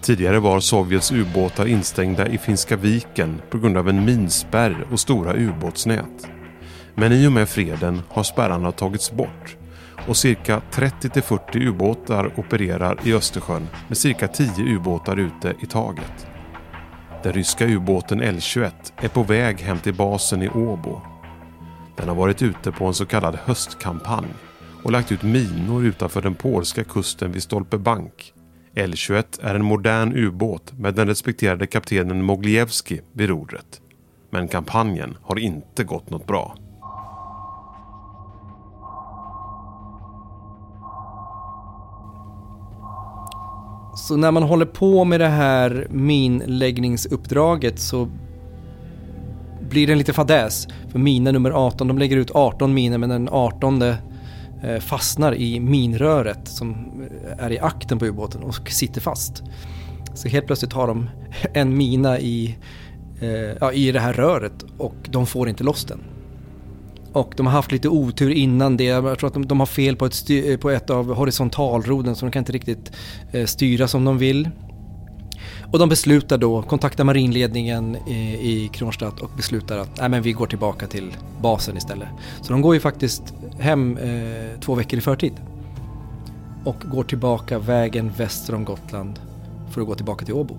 Tidigare 0.01 0.39
var 0.39 0.61
Sovjets 0.61 1.13
ubåtar 1.13 1.67
instängda 1.67 2.29
i 2.29 2.39
Finska 2.39 2.77
viken 2.77 3.41
på 3.51 3.59
grund 3.59 3.77
av 3.77 3.89
en 3.89 4.05
minspärr 4.05 4.87
och 4.91 5.01
stora 5.01 5.35
ubåtsnät. 5.35 6.38
Men 7.01 7.13
i 7.13 7.27
och 7.27 7.33
med 7.33 7.49
freden 7.49 8.03
har 8.09 8.23
spärrarna 8.23 8.73
tagits 8.73 9.13
bort 9.13 9.57
och 10.09 10.17
cirka 10.17 10.63
30-40 10.73 11.57
ubåtar 11.57 12.33
opererar 12.37 12.99
i 13.05 13.15
Östersjön 13.15 13.69
med 13.89 13.99
cirka 13.99 14.29
10 14.29 14.51
ubåtar 14.59 15.17
ute 15.17 15.55
i 15.63 15.67
taget. 15.67 16.27
Den 17.23 17.33
ryska 17.33 17.67
ubåten 17.67 18.21
L-21 18.21 18.71
är 18.97 19.09
på 19.09 19.23
väg 19.23 19.61
hem 19.61 19.79
till 19.79 19.95
basen 19.95 20.43
i 20.43 20.49
Åbo. 20.49 21.01
Den 21.97 22.09
har 22.09 22.15
varit 22.15 22.43
ute 22.43 22.73
på 22.73 22.87
en 22.87 22.95
så 22.95 23.07
kallad 23.07 23.39
höstkampanj 23.45 24.29
och 24.83 24.93
lagt 24.93 25.13
ut 25.13 25.23
minor 25.23 25.85
utanför 25.85 26.23
den 26.23 26.35
polska 26.35 26.85
kusten 26.85 27.33
vid 27.33 27.43
Stolpe 27.43 27.79
Bank. 27.79 28.33
L-21 28.75 29.25
är 29.43 29.55
en 29.55 29.65
modern 29.65 30.17
ubåt 30.17 30.73
med 30.73 30.95
den 30.95 31.09
respekterade 31.09 31.67
kaptenen 31.67 32.25
Moglievski 32.25 33.01
vid 33.13 33.29
rodret. 33.29 33.81
Men 34.31 34.49
kampanjen 34.49 35.17
har 35.23 35.39
inte 35.39 35.85
gått 35.85 36.11
något 36.11 36.27
bra. 36.27 36.55
Så 44.09 44.17
när 44.17 44.31
man 44.31 44.43
håller 44.43 44.67
på 44.67 45.05
med 45.05 45.21
det 45.21 45.29
här 45.29 45.87
minläggningsuppdraget 45.91 47.79
så 47.79 48.09
blir 49.69 49.87
det 49.87 49.93
en 49.93 49.99
liten 49.99 50.15
fadäs. 50.15 50.69
För 50.89 50.99
mina 50.99 51.33
nummer 51.33 51.51
18, 51.51 51.89
de 51.89 51.99
lägger 51.99 52.17
ut 52.17 52.31
18 52.31 52.75
miner 52.75 52.99
men 52.99 53.09
den 53.09 53.29
18 53.29 53.83
eh, 53.83 53.97
fastnar 54.81 55.35
i 55.35 55.61
minröret 55.61 56.49
som 56.49 56.71
eh, 56.71 57.45
är 57.45 57.53
i 57.53 57.59
akten 57.59 57.99
på 57.99 58.07
ubåten 58.07 58.43
och 58.43 58.71
sitter 58.71 59.01
fast. 59.01 59.43
Så 60.15 60.29
helt 60.29 60.47
plötsligt 60.47 60.73
har 60.73 60.87
de 60.87 61.11
en 61.55 61.77
mina 61.77 62.19
i, 62.19 62.57
eh, 63.21 63.29
ja, 63.61 63.73
i 63.73 63.93
det 63.93 64.01
här 64.01 64.13
röret 64.13 64.65
och 64.79 64.97
de 65.11 65.27
får 65.27 65.49
inte 65.49 65.65
loss 65.65 65.85
den. 65.85 66.01
Och 67.13 67.35
de 67.37 67.47
har 67.47 67.53
haft 67.53 67.73
lite 67.73 67.89
otur 67.89 68.31
innan 68.31 68.77
det. 68.77 68.85
Jag 68.85 69.19
tror 69.19 69.29
att 69.29 69.35
de, 69.35 69.47
de 69.47 69.61
har 69.61 69.67
fel 69.67 69.97
på 69.97 70.07
ett, 70.07 70.15
styr, 70.15 70.51
eh, 70.51 70.57
på 70.57 70.71
ett 70.71 70.91
av 70.91 71.15
horisontalroden 71.15 72.17
så 72.17 72.27
de 72.27 72.33
kan 72.33 72.41
inte 72.41 72.53
riktigt 72.53 72.93
eh, 73.33 73.47
styra 73.47 73.89
som 73.89 74.05
de 74.05 74.19
vill. 74.19 74.49
Och 75.73 75.79
de 75.79 75.89
beslutar 75.89 76.39
då, 76.39 76.63
kontaktar 76.63 77.05
marinledningen 77.05 77.97
i, 77.97 78.19
i 78.51 78.71
Kronstadt 78.73 79.21
och 79.21 79.31
beslutar 79.37 79.79
att 79.79 80.01
nej 80.01 80.09
men 80.09 80.23
vi 80.23 80.33
går 80.33 80.47
tillbaka 80.47 80.87
till 80.87 81.17
basen 81.43 81.77
istället. 81.77 82.09
Så 82.43 82.53
de 82.53 82.63
går 82.63 82.75
ju 82.75 82.81
faktiskt 82.81 83.35
hem 83.59 83.97
eh, 83.97 84.61
två 84.61 84.75
veckor 84.75 84.99
i 84.99 85.03
förtid. 85.03 85.33
Och 86.65 86.77
går 86.85 87.05
tillbaka 87.05 87.59
vägen 87.59 88.13
väster 88.17 88.55
om 88.55 88.65
Gotland 88.65 89.21
för 89.71 89.81
att 89.81 89.87
gå 89.87 89.95
tillbaka 89.95 90.25
till 90.25 90.35
Åbo. 90.35 90.57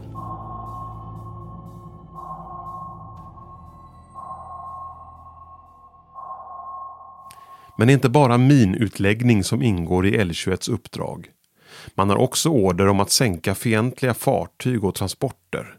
Men 7.80 7.88
det 7.88 7.92
är 7.92 7.96
inte 7.96 8.10
bara 8.10 8.38
minutläggning 8.38 9.44
som 9.44 9.62
ingår 9.62 10.06
i 10.06 10.18
L21s 10.18 10.72
uppdrag. 10.72 11.28
Man 11.96 12.10
har 12.10 12.18
också 12.18 12.50
order 12.50 12.88
om 12.88 13.00
att 13.00 13.12
sänka 13.12 13.56
fientliga 13.56 14.14
fartyg 14.14 14.84
och 14.84 14.96
transporter. 14.96 15.76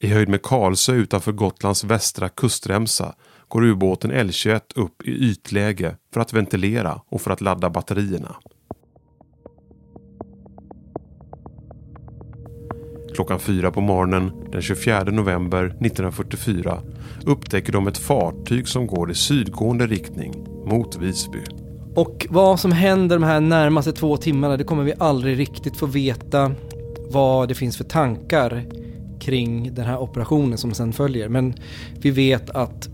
I 0.00 0.06
höjd 0.06 0.28
med 0.28 0.42
Karlsö 0.42 0.92
utanför 0.92 1.32
Gotlands 1.32 1.84
västra 1.84 2.28
kustremsa 2.28 3.14
går 3.48 3.64
ubåten 3.64 4.12
L21 4.12 4.60
upp 4.74 5.02
i 5.02 5.10
ytläge 5.10 5.96
för 6.12 6.20
att 6.20 6.32
ventilera 6.32 7.00
och 7.08 7.20
för 7.20 7.30
att 7.30 7.40
ladda 7.40 7.70
batterierna. 7.70 8.36
Klockan 13.14 13.40
fyra 13.40 13.70
på 13.70 13.80
morgonen 13.80 14.32
den 14.52 14.62
24 14.62 15.04
november 15.04 15.64
1944 15.64 16.82
upptäcker 17.26 17.72
de 17.72 17.86
ett 17.86 17.98
fartyg 17.98 18.68
som 18.68 18.86
går 18.86 19.10
i 19.10 19.14
sydgående 19.14 19.86
riktning 19.86 20.55
mot 20.66 20.96
Visby. 20.96 21.38
Och 21.94 22.26
vad 22.30 22.60
som 22.60 22.72
händer 22.72 23.16
de 23.16 23.22
här 23.22 23.40
närmaste 23.40 23.92
två 23.92 24.16
timmarna 24.16 24.56
det 24.56 24.64
kommer 24.64 24.84
vi 24.84 24.92
aldrig 24.98 25.38
riktigt 25.38 25.76
få 25.76 25.86
veta 25.86 26.52
vad 27.10 27.48
det 27.48 27.54
finns 27.54 27.76
för 27.76 27.84
tankar 27.84 28.64
kring 29.20 29.74
den 29.74 29.84
här 29.84 29.98
operationen 29.98 30.58
som 30.58 30.74
sen 30.74 30.92
följer. 30.92 31.28
Men 31.28 31.54
vi 32.00 32.10
vet 32.10 32.50
att 32.50 32.88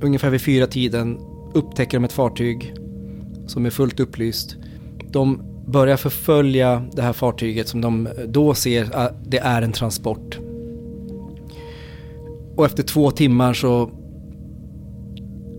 ungefär 0.00 0.30
vid 0.30 0.40
fyra 0.40 0.66
tiden 0.66 1.18
upptäcker 1.54 1.96
de 1.96 2.04
ett 2.04 2.12
fartyg 2.12 2.74
som 3.46 3.66
är 3.66 3.70
fullt 3.70 4.00
upplyst. 4.00 4.56
De 5.10 5.42
börjar 5.66 5.96
förfölja 5.96 6.82
det 6.92 7.02
här 7.02 7.12
fartyget 7.12 7.68
som 7.68 7.80
de 7.80 8.08
då 8.28 8.54
ser 8.54 8.96
att 8.96 9.30
det 9.30 9.38
är 9.38 9.62
en 9.62 9.72
transport. 9.72 10.38
Och 12.56 12.66
efter 12.66 12.82
två 12.82 13.10
timmar 13.10 13.54
så 13.54 13.90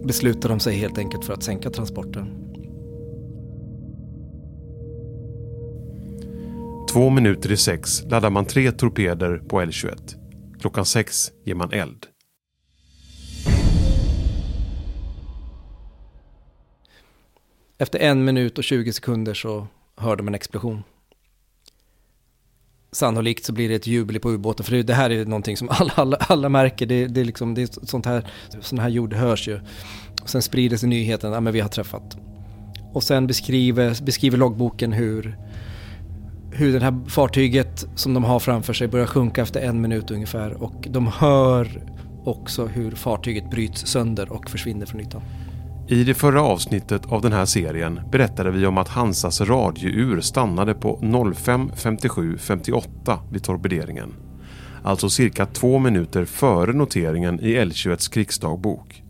beslutar 0.03 0.49
de 0.49 0.59
sig 0.59 0.75
helt 0.75 0.97
enkelt 0.97 1.25
för 1.25 1.33
att 1.33 1.43
sänka 1.43 1.69
transporten. 1.69 2.41
Två 6.93 7.09
minuter 7.09 7.51
i 7.51 7.57
sex 7.57 8.03
laddar 8.03 8.29
man 8.29 8.45
tre 8.45 8.71
torpeder 8.71 9.37
på 9.37 9.61
L21. 9.61 10.15
Klockan 10.59 10.85
sex 10.85 11.31
ger 11.45 11.55
man 11.55 11.71
eld. 11.73 12.05
Efter 17.77 17.99
en 17.99 18.25
minut 18.25 18.57
och 18.57 18.63
20 18.63 18.93
sekunder 18.93 19.33
så 19.33 19.67
hör 19.97 20.15
de 20.15 20.27
en 20.27 20.35
explosion. 20.35 20.83
Sannolikt 22.95 23.45
så 23.45 23.53
blir 23.53 23.69
det 23.69 23.75
ett 23.75 23.87
jubel 23.87 24.19
på 24.19 24.31
ubåten 24.31 24.65
för 24.65 24.83
det 24.83 24.93
här 24.93 25.09
är 25.09 25.25
någonting 25.25 25.57
som 25.57 25.69
alla, 25.69 25.93
alla, 25.95 26.17
alla 26.17 26.49
märker. 26.49 26.85
Det, 26.85 27.07
det, 27.07 27.21
är 27.21 27.25
liksom, 27.25 27.53
det 27.53 27.61
är 27.61 27.85
sånt 27.85 28.05
här, 28.05 28.27
sån 28.61 28.79
här 28.79 28.89
ljud 28.89 29.13
hörs 29.13 29.47
ju. 29.47 29.59
Och 30.21 30.29
sen 30.29 30.41
sprider 30.41 30.77
sig 30.77 30.89
nyheten, 30.89 31.31
ja 31.31 31.39
men 31.39 31.53
vi 31.53 31.59
har 31.59 31.69
träffat. 31.69 32.17
Och 32.93 33.03
sen 33.03 33.27
beskriver, 33.27 34.03
beskriver 34.03 34.37
loggboken 34.37 34.91
hur, 34.91 35.37
hur 36.51 36.73
det 36.73 36.85
här 36.85 37.09
fartyget 37.09 37.85
som 37.95 38.13
de 38.13 38.23
har 38.23 38.39
framför 38.39 38.73
sig 38.73 38.87
börjar 38.87 39.07
sjunka 39.07 39.41
efter 39.41 39.61
en 39.61 39.81
minut 39.81 40.11
ungefär. 40.11 40.63
Och 40.63 40.87
de 40.89 41.07
hör 41.07 41.83
också 42.25 42.65
hur 42.65 42.91
fartyget 42.91 43.49
bryts 43.49 43.87
sönder 43.87 44.31
och 44.31 44.49
försvinner 44.49 44.85
från 44.85 45.01
ytan. 45.01 45.21
I 45.91 46.03
det 46.03 46.13
förra 46.13 46.41
avsnittet 46.41 47.05
av 47.05 47.21
den 47.21 47.33
här 47.33 47.45
serien 47.45 48.01
berättade 48.11 48.51
vi 48.51 48.65
om 48.65 48.77
att 48.77 48.87
Hansas 48.87 49.41
radiour 49.41 50.21
stannade 50.21 50.73
på 50.73 50.97
05.57.58 50.97 53.19
vid 53.31 53.43
torpederingen. 53.43 54.13
Alltså 54.83 55.09
cirka 55.09 55.45
två 55.45 55.79
minuter 55.79 56.25
före 56.25 56.73
noteringen 56.73 57.39
i 57.39 57.57
L21s 57.57 58.11
krigsdagbok. 58.11 59.03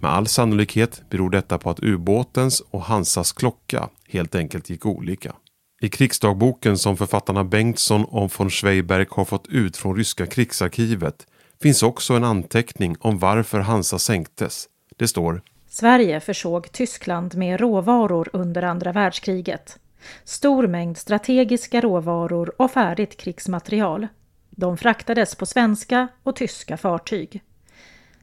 Med 0.00 0.10
all 0.10 0.26
sannolikhet 0.26 1.02
beror 1.10 1.30
detta 1.30 1.58
på 1.58 1.70
att 1.70 1.82
ubåtens 1.82 2.62
och 2.70 2.82
Hansas 2.82 3.32
klocka 3.32 3.88
helt 4.08 4.34
enkelt 4.34 4.70
gick 4.70 4.86
olika. 4.86 5.32
I 5.80 5.88
krigsdagboken 5.88 6.78
som 6.78 6.96
författarna 6.96 7.44
Bengtsson 7.44 8.04
och 8.04 8.32
von 8.38 8.50
Schweiberg 8.50 9.06
har 9.10 9.24
fått 9.24 9.46
ut 9.46 9.76
från 9.76 9.96
ryska 9.96 10.26
krigsarkivet 10.26 11.26
finns 11.62 11.82
också 11.82 12.14
en 12.14 12.24
anteckning 12.24 12.96
om 13.00 13.18
varför 13.18 13.60
Hansa 13.60 13.98
sänktes. 13.98 14.66
Det 14.96 15.08
står 15.08 15.42
Sverige 15.72 16.20
försåg 16.20 16.72
Tyskland 16.72 17.36
med 17.36 17.60
råvaror 17.60 18.30
under 18.32 18.62
andra 18.62 18.92
världskriget. 18.92 19.78
Stor 20.24 20.66
mängd 20.66 20.98
strategiska 20.98 21.80
råvaror 21.80 22.52
och 22.56 22.70
färdigt 22.70 23.16
krigsmaterial. 23.16 24.06
De 24.50 24.76
fraktades 24.76 25.34
på 25.34 25.46
svenska 25.46 26.08
och 26.22 26.36
tyska 26.36 26.76
fartyg. 26.76 27.42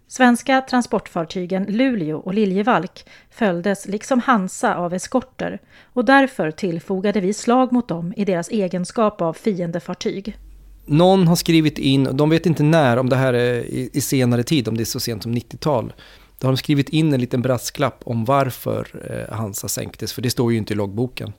Svenska 0.08 0.62
transportfartygen 0.62 1.64
Luleå 1.64 2.18
och 2.18 2.34
Liljevalk 2.34 3.10
följdes 3.32 3.88
liksom 3.88 4.20
Hansa 4.20 4.76
av 4.76 4.94
eskorter 4.94 5.62
och 5.94 6.06
därför 6.06 6.52
tillfogade 6.52 7.22
vi 7.22 7.34
slag 7.34 7.72
mot 7.72 7.88
dem 7.88 8.14
i 8.18 8.26
deras 8.26 8.50
egenskap 8.50 9.22
av 9.22 9.34
fiendefartyg. 9.34 10.38
Någon 10.86 11.28
har 11.28 11.36
skrivit 11.36 11.78
in, 11.78 12.10
de 12.14 12.30
vet 12.30 12.46
inte 12.46 12.64
när, 12.64 12.98
om 12.98 13.10
det 13.10 13.16
här 13.16 13.34
är 13.34 13.64
i 13.96 14.02
senare 14.02 14.44
tid, 14.44 14.68
om 14.68 14.78
det 14.78 14.84
är 14.84 14.86
så 14.86 15.00
sent 15.00 15.24
som 15.24 15.36
90-tal. 15.36 15.94
Då 16.40 16.48
har 16.48 16.52
de 16.52 16.58
skrivit 16.58 16.90
in 16.90 17.14
en 17.14 17.20
liten 17.20 17.42
brasklapp 17.42 18.02
om 18.06 18.26
varför 18.26 18.88
eh, 19.10 19.36
Hansa 19.36 19.68
sänktes, 19.68 20.14
för 20.14 20.22
det 20.22 20.30
står 20.30 20.52
ju 20.52 20.58
inte 20.58 20.74
i 20.74 20.76
loggboken. 20.76 21.34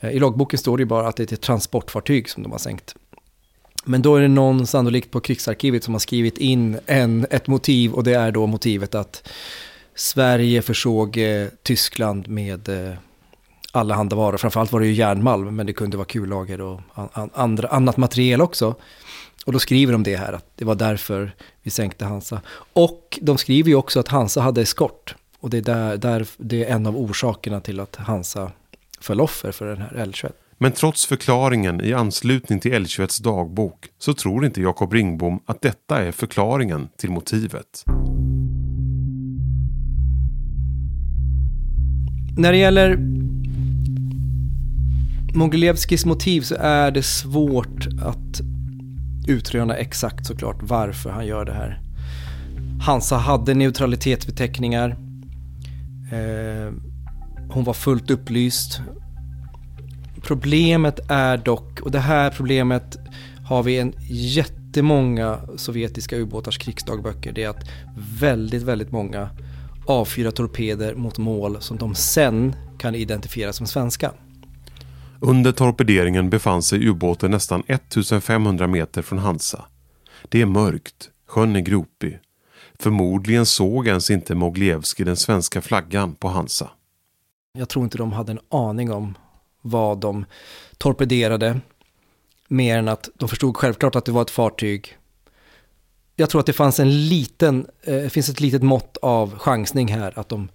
Eh, 0.00 0.10
I 0.10 0.18
loggboken 0.18 0.58
står 0.58 0.76
det 0.76 0.80
ju 0.80 0.86
bara 0.86 1.08
att 1.08 1.16
det 1.16 1.32
är 1.32 1.34
ett 1.34 1.40
transportfartyg 1.40 2.28
som 2.28 2.42
de 2.42 2.52
har 2.52 2.58
sänkt. 2.58 2.94
Men 3.84 4.02
då 4.02 4.16
är 4.16 4.22
det 4.22 4.28
någon 4.28 4.66
sannolikt 4.66 5.10
på 5.10 5.20
krigsarkivet 5.20 5.84
som 5.84 5.94
har 5.94 5.98
skrivit 5.98 6.38
in 6.38 6.78
en, 6.86 7.26
ett 7.30 7.46
motiv 7.46 7.92
och 7.92 8.04
det 8.04 8.14
är 8.14 8.32
då 8.32 8.46
motivet 8.46 8.94
att 8.94 9.28
Sverige 9.94 10.62
försåg 10.62 11.18
eh, 11.18 11.48
Tyskland 11.62 12.28
med 12.28 12.68
eh, 12.68 12.94
alla 13.72 14.04
varor. 14.04 14.36
Framförallt 14.36 14.72
var 14.72 14.80
det 14.80 14.86
ju 14.86 14.92
järnmalm 14.92 15.56
men 15.56 15.66
det 15.66 15.72
kunde 15.72 15.96
vara 15.96 16.06
kullager 16.06 16.60
och 16.60 16.80
an, 16.94 17.30
andra, 17.34 17.68
annat 17.68 17.96
material 17.96 18.40
också. 18.40 18.74
Och 19.46 19.52
då 19.52 19.58
skriver 19.58 19.92
de 19.92 20.02
det 20.02 20.16
här, 20.16 20.32
att 20.32 20.46
det 20.54 20.64
var 20.64 20.74
därför 20.74 21.34
vi 21.62 21.70
sänkte 21.70 22.04
Hansa. 22.04 22.40
Och 22.72 23.18
de 23.22 23.38
skriver 23.38 23.68
ju 23.68 23.74
också 23.74 24.00
att 24.00 24.08
Hansa 24.08 24.40
hade 24.40 24.62
eskort. 24.62 25.14
Och 25.40 25.50
det 25.50 25.56
är, 25.56 25.62
där, 25.62 25.96
där, 25.96 26.26
det 26.36 26.64
är 26.64 26.74
en 26.74 26.86
av 26.86 26.96
orsakerna 26.96 27.60
till 27.60 27.80
att 27.80 27.96
Hansa 27.96 28.52
föll 29.00 29.20
offer 29.20 29.52
för 29.52 29.66
den 29.66 29.78
här 29.78 30.06
L21. 30.06 30.32
Men 30.58 30.72
trots 30.72 31.06
förklaringen 31.06 31.80
i 31.80 31.92
anslutning 31.92 32.60
till 32.60 32.72
L21s 32.72 33.22
dagbok 33.22 33.88
så 33.98 34.14
tror 34.14 34.44
inte 34.44 34.60
Jakob 34.60 34.92
Ringbom 34.92 35.40
att 35.46 35.60
detta 35.62 35.98
är 35.98 36.12
förklaringen 36.12 36.88
till 36.96 37.10
motivet. 37.10 37.84
När 42.36 42.52
det 42.52 42.58
gäller 42.58 42.98
Mogilevskis 45.34 46.04
motiv 46.04 46.40
så 46.40 46.54
är 46.58 46.90
det 46.90 47.02
svårt 47.02 47.86
att 48.02 48.51
utröna 49.26 49.74
exakt 49.74 50.26
såklart 50.26 50.58
varför 50.60 51.10
han 51.10 51.26
gör 51.26 51.44
det 51.44 51.52
här. 51.52 51.80
Hansa 52.82 53.16
hade 53.16 53.54
neutralitetsbeteckningar. 53.54 54.96
Eh, 56.12 56.72
hon 57.48 57.64
var 57.64 57.74
fullt 57.74 58.10
upplyst. 58.10 58.80
Problemet 60.22 61.00
är 61.08 61.36
dock, 61.36 61.80
och 61.80 61.90
det 61.90 61.98
här 61.98 62.30
problemet 62.30 62.98
har 63.44 63.62
vi 63.62 63.78
en 63.78 63.92
jättemånga 64.10 65.38
sovjetiska 65.56 66.16
ubåtars 66.16 66.58
krigsdagböcker. 66.58 67.32
Det 67.32 67.42
är 67.42 67.48
att 67.48 67.68
väldigt, 68.20 68.62
väldigt 68.62 68.92
många 68.92 69.30
avfyrar 69.86 70.30
torpeder 70.30 70.94
mot 70.94 71.18
mål 71.18 71.56
som 71.60 71.78
de 71.78 71.94
sen 71.94 72.54
kan 72.78 72.94
identifiera 72.94 73.52
som 73.52 73.66
svenska. 73.66 74.12
Under 75.24 75.52
torpederingen 75.52 76.30
befann 76.30 76.62
sig 76.62 76.88
ubåten 76.88 77.30
nästan 77.30 77.62
1500 77.66 78.66
meter 78.66 79.02
från 79.02 79.18
Hansa. 79.18 79.64
Det 80.28 80.40
är 80.40 80.46
mörkt, 80.46 81.10
sjön 81.26 81.56
är 81.56 81.60
gropig. 81.60 82.18
Förmodligen 82.78 83.46
såg 83.46 83.86
ens 83.86 84.10
inte 84.10 84.34
Moglievski 84.34 85.04
den 85.04 85.16
svenska 85.16 85.60
flaggan 85.60 86.14
på 86.14 86.28
Hansa. 86.28 86.70
Jag 87.52 87.68
tror 87.68 87.84
inte 87.84 87.98
de 87.98 88.12
hade 88.12 88.32
en 88.32 88.38
aning 88.48 88.92
om 88.92 89.14
vad 89.60 90.00
de 90.00 90.24
torpederade. 90.78 91.60
Mer 92.48 92.78
än 92.78 92.88
att 92.88 93.08
de 93.14 93.28
förstod 93.28 93.56
självklart 93.56 93.96
att 93.96 94.04
det 94.04 94.12
var 94.12 94.22
ett 94.22 94.30
fartyg. 94.30 94.98
Jag 96.16 96.30
tror 96.30 96.40
att 96.40 96.46
det 96.46 96.52
fanns 96.52 96.80
en 96.80 97.08
liten, 97.08 97.66
eh, 97.82 98.08
finns 98.08 98.28
ett 98.28 98.40
litet 98.40 98.62
mått 98.62 98.96
av 99.02 99.38
chansning 99.38 99.88
här. 99.88 100.18
Att 100.18 100.28
de 100.28 100.48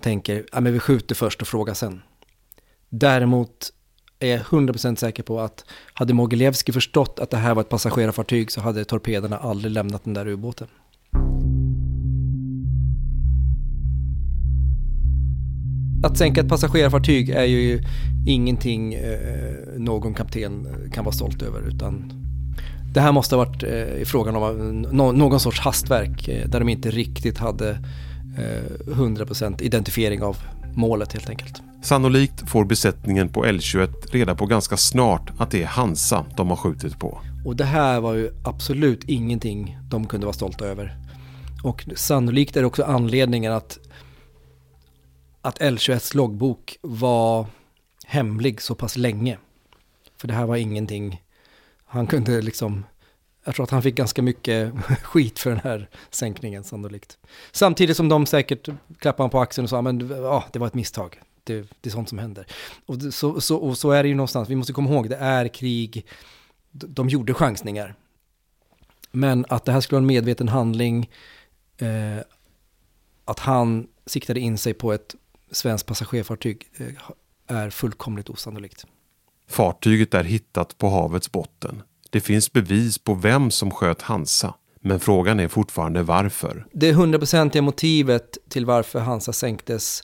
tänker, 0.00 0.46
ja 0.52 0.60
men 0.60 0.72
vi 0.72 0.78
skjuter 0.78 1.14
först 1.14 1.42
och 1.42 1.48
frågar 1.48 1.74
sen. 1.74 2.02
Däremot 2.88 3.72
är 4.20 4.38
100% 4.38 4.96
säker 4.96 5.22
på 5.22 5.40
att 5.40 5.64
hade 5.94 6.14
Mogilevski 6.14 6.72
förstått 6.72 7.18
att 7.18 7.30
det 7.30 7.36
här 7.36 7.54
var 7.54 7.62
ett 7.62 7.68
passagerarfartyg 7.68 8.52
så 8.52 8.60
hade 8.60 8.84
torpederna 8.84 9.36
aldrig 9.36 9.72
lämnat 9.72 10.04
den 10.04 10.14
där 10.14 10.28
ubåten. 10.28 10.68
Att 16.02 16.18
sänka 16.18 16.40
ett 16.40 16.48
passagerarfartyg 16.48 17.30
är 17.30 17.44
ju 17.44 17.80
ingenting 18.26 18.94
eh, 18.94 19.54
någon 19.76 20.14
kapten 20.14 20.68
kan 20.92 21.04
vara 21.04 21.14
stolt 21.14 21.42
över 21.42 21.68
utan 21.68 22.12
det 22.94 23.00
här 23.00 23.12
måste 23.12 23.36
ha 23.36 23.44
varit 23.44 23.62
eh, 23.62 24.04
frågan 24.04 24.36
om 24.36 24.84
eh, 24.84 25.12
någon 25.12 25.40
sorts 25.40 25.60
hastverk 25.60 26.28
eh, 26.28 26.48
där 26.48 26.58
de 26.58 26.68
inte 26.68 26.90
riktigt 26.90 27.38
hade 27.38 27.70
eh, 28.38 28.94
100% 28.94 29.62
identifiering 29.62 30.22
av 30.22 30.36
målet 30.74 31.12
helt 31.12 31.30
enkelt. 31.30 31.62
Sannolikt 31.82 32.50
får 32.50 32.64
besättningen 32.64 33.28
på 33.28 33.44
L21 33.44 33.88
reda 34.12 34.34
på 34.34 34.46
ganska 34.46 34.76
snart 34.76 35.30
att 35.38 35.50
det 35.50 35.62
är 35.62 35.66
Hansa 35.66 36.26
de 36.36 36.48
har 36.48 36.56
skjutit 36.56 36.98
på. 36.98 37.20
Och 37.44 37.56
det 37.56 37.64
här 37.64 38.00
var 38.00 38.14
ju 38.14 38.30
absolut 38.44 39.04
ingenting 39.04 39.78
de 39.90 40.06
kunde 40.06 40.26
vara 40.26 40.34
stolta 40.34 40.66
över. 40.66 40.96
Och 41.64 41.84
sannolikt 41.96 42.56
är 42.56 42.60
det 42.60 42.66
också 42.66 42.84
anledningen 42.84 43.52
att, 43.52 43.78
att 45.42 45.58
L21s 45.58 46.16
loggbok 46.16 46.78
var 46.82 47.46
hemlig 48.06 48.62
så 48.62 48.74
pass 48.74 48.96
länge. 48.96 49.38
För 50.20 50.28
det 50.28 50.34
här 50.34 50.46
var 50.46 50.56
ingenting, 50.56 51.22
han 51.84 52.06
kunde 52.06 52.42
liksom, 52.42 52.84
jag 53.44 53.54
tror 53.54 53.64
att 53.64 53.70
han 53.70 53.82
fick 53.82 53.94
ganska 53.94 54.22
mycket 54.22 54.72
skit 55.02 55.38
för 55.38 55.50
den 55.50 55.60
här 55.64 55.88
sänkningen 56.10 56.64
sannolikt. 56.64 57.18
Samtidigt 57.52 57.96
som 57.96 58.08
de 58.08 58.26
säkert 58.26 58.68
klappade 58.98 59.28
på 59.28 59.40
axeln 59.40 59.64
och 59.64 59.70
sa, 59.70 59.82
men 59.82 60.10
ja, 60.10 60.44
det 60.52 60.58
var 60.58 60.66
ett 60.66 60.74
misstag 60.74 61.20
det, 61.44 61.68
det 61.80 61.88
är 61.88 61.90
sånt 61.90 62.08
som 62.08 62.18
händer. 62.18 62.46
Och 62.86 63.14
så, 63.14 63.40
så, 63.40 63.56
och 63.56 63.78
så 63.78 63.90
är 63.90 64.02
det 64.02 64.08
ju 64.08 64.14
någonstans, 64.14 64.48
vi 64.48 64.56
måste 64.56 64.72
komma 64.72 64.90
ihåg, 64.90 65.10
det 65.10 65.16
är 65.16 65.48
krig, 65.48 66.06
de 66.70 67.08
gjorde 67.08 67.34
chansningar. 67.34 67.94
Men 69.10 69.46
att 69.48 69.64
det 69.64 69.72
här 69.72 69.80
skulle 69.80 69.96
vara 69.96 70.02
en 70.02 70.06
medveten 70.06 70.48
handling, 70.48 71.10
eh, 71.78 72.18
att 73.24 73.38
han 73.38 73.86
siktade 74.06 74.40
in 74.40 74.58
sig 74.58 74.74
på 74.74 74.92
ett 74.92 75.14
svenskt 75.50 75.86
passagerarfartyg 75.86 76.68
eh, 76.76 76.86
är 77.46 77.70
fullkomligt 77.70 78.30
osannolikt. 78.30 78.86
Fartyget 79.48 80.14
är 80.14 80.24
hittat 80.24 80.78
på 80.78 80.88
havets 80.88 81.32
botten. 81.32 81.82
Det 82.10 82.20
finns 82.20 82.52
bevis 82.52 82.98
på 82.98 83.14
vem 83.14 83.50
som 83.50 83.70
sköt 83.70 84.02
Hansa. 84.02 84.54
Men 84.80 85.00
frågan 85.00 85.40
är 85.40 85.48
fortfarande 85.48 86.02
varför. 86.02 86.66
Det 86.72 86.92
hundraprocentiga 86.92 87.62
motivet 87.62 88.38
till 88.48 88.66
varför 88.66 89.00
Hansa 89.00 89.32
sänktes 89.32 90.02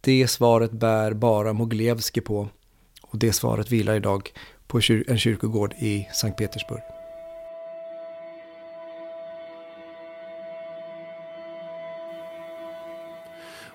det 0.00 0.28
svaret 0.28 0.72
bär 0.72 1.12
bara 1.12 1.52
Moglevski 1.52 2.20
på 2.20 2.48
och 3.02 3.18
det 3.18 3.32
svaret 3.32 3.72
vilar 3.72 3.94
idag 3.94 4.32
på 4.66 4.80
en 5.06 5.18
kyrkogård 5.18 5.74
i 5.78 6.08
Sankt 6.12 6.38
Petersburg. 6.38 6.82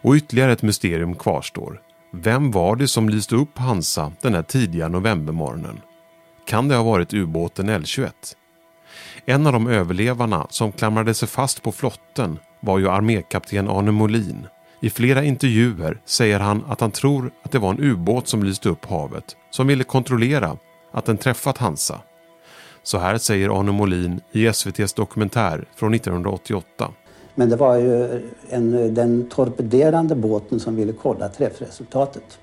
Och 0.04 0.16
ytterligare 0.16 0.52
ett 0.52 0.62
mysterium 0.62 1.16
kvarstår. 1.16 1.82
Vem 2.14 2.52
var 2.52 2.76
det 2.76 2.88
som 2.88 3.10
lyste 3.10 3.36
upp 3.36 3.58
Hansa 3.58 4.12
den 4.22 4.34
här 4.34 4.44
tidiga 4.44 4.88
novembermorgonen? 4.88 5.82
Kan 6.48 6.68
det 6.68 6.76
ha 6.76 6.84
varit 6.84 7.14
ubåten 7.14 7.70
L21? 7.70 8.12
En 9.26 9.48
av 9.48 9.54
de 9.54 9.68
överlevarna 9.68 10.48
som 10.50 10.72
klamrade 10.72 11.14
sig 11.14 11.28
fast 11.28 11.64
på 11.64 11.72
flotten 11.72 12.40
var 12.60 12.80
ju 12.80 12.90
armékapten 12.90 13.70
Arne 13.70 13.92
Molin 13.92 14.48
i 14.84 14.90
flera 14.90 15.24
intervjuer 15.24 16.02
säger 16.06 16.40
han 16.40 16.64
att 16.68 16.82
han 16.82 16.92
tror 16.92 17.32
att 17.44 17.52
det 17.52 17.60
var 17.60 17.70
en 17.70 17.80
ubåt 17.80 18.28
som 18.28 18.44
lyste 18.44 18.70
upp 18.70 18.86
havet 18.86 19.36
som 19.50 19.68
ville 19.68 19.84
kontrollera 19.84 20.58
att 20.92 21.06
den 21.06 21.18
träffat 21.18 21.58
Hansa. 21.58 22.02
Så 22.84 22.98
här 22.98 23.18
säger 23.18 23.60
Arne 23.60 23.72
Molin 23.72 24.22
i 24.32 24.48
SVTs 24.48 24.94
dokumentär 24.94 25.66
från 25.76 25.94
1988. 25.94 26.92
Men 27.36 27.50
det 27.50 27.56
var 27.56 27.76
ju 27.76 28.22
en, 28.50 28.94
den 28.94 29.30
torpederande 29.30 30.16
båten 30.16 30.60
som 30.60 30.76
ville 30.76 30.94
kolla 30.94 31.30
träffresultatet. 31.30 32.40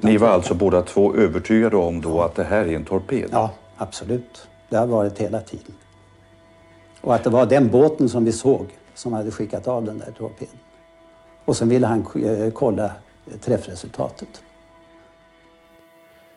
Ni 0.00 0.16
var 0.16 0.28
alltså 0.28 0.54
båda 0.54 0.82
två 0.82 1.14
övertygade 1.14 1.76
om 1.76 2.00
då 2.00 2.22
att 2.22 2.34
det 2.34 2.44
här 2.44 2.66
är 2.66 2.76
en 2.76 2.84
torped? 2.84 3.28
Ja, 3.32 3.50
absolut. 3.76 4.48
Det 4.68 4.76
har 4.76 4.86
varit 4.86 5.18
hela 5.18 5.40
tiden. 5.40 5.74
Och 7.00 7.14
att 7.14 7.24
det 7.24 7.30
var 7.30 7.46
den 7.46 7.68
båten 7.68 8.08
som 8.08 8.24
vi 8.24 8.32
såg 8.32 8.66
som 8.94 9.12
hade 9.12 9.30
skickat 9.30 9.68
av 9.68 9.84
den 9.84 9.98
där 9.98 10.12
torpeden. 10.18 10.58
Och 11.48 11.56
sen 11.56 11.68
ville 11.68 11.86
han 11.86 12.06
eh, 12.14 12.50
kolla 12.52 12.92
träffresultatet. 13.40 14.42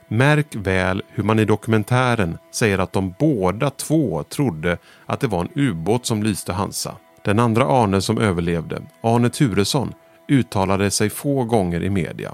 Märk 0.08 0.56
väl 0.56 1.04
hur 1.08 1.24
man 1.24 1.40
i 1.40 1.46
dokumentären 1.46 2.38
säger 2.52 2.80
att 2.80 2.94
de 2.94 3.14
båda 3.20 3.70
två 3.70 4.24
trodde 4.24 4.78
att 5.06 5.20
det 5.20 5.28
var 5.28 5.42
en 5.42 5.50
ubåt 5.56 6.06
som 6.06 6.24
lyste 6.24 6.54
Hansa. 6.54 6.96
Den 7.24 7.40
andra 7.40 7.66
Arne 7.66 8.02
som 8.02 8.18
överlevde, 8.18 8.82
Arne 9.02 9.30
Turesson, 9.30 9.94
uttalade 10.28 10.92
sig 10.92 11.10
få 11.10 11.44
gånger 11.44 11.84
i 11.84 11.90
media. 11.90 12.34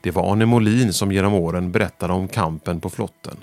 Det 0.00 0.10
var 0.10 0.32
Arne 0.32 0.46
Molin 0.46 0.92
som 0.92 1.12
genom 1.12 1.34
åren 1.34 1.72
berättade 1.72 2.12
om 2.12 2.28
kampen 2.28 2.80
på 2.80 2.90
flotten. 2.90 3.36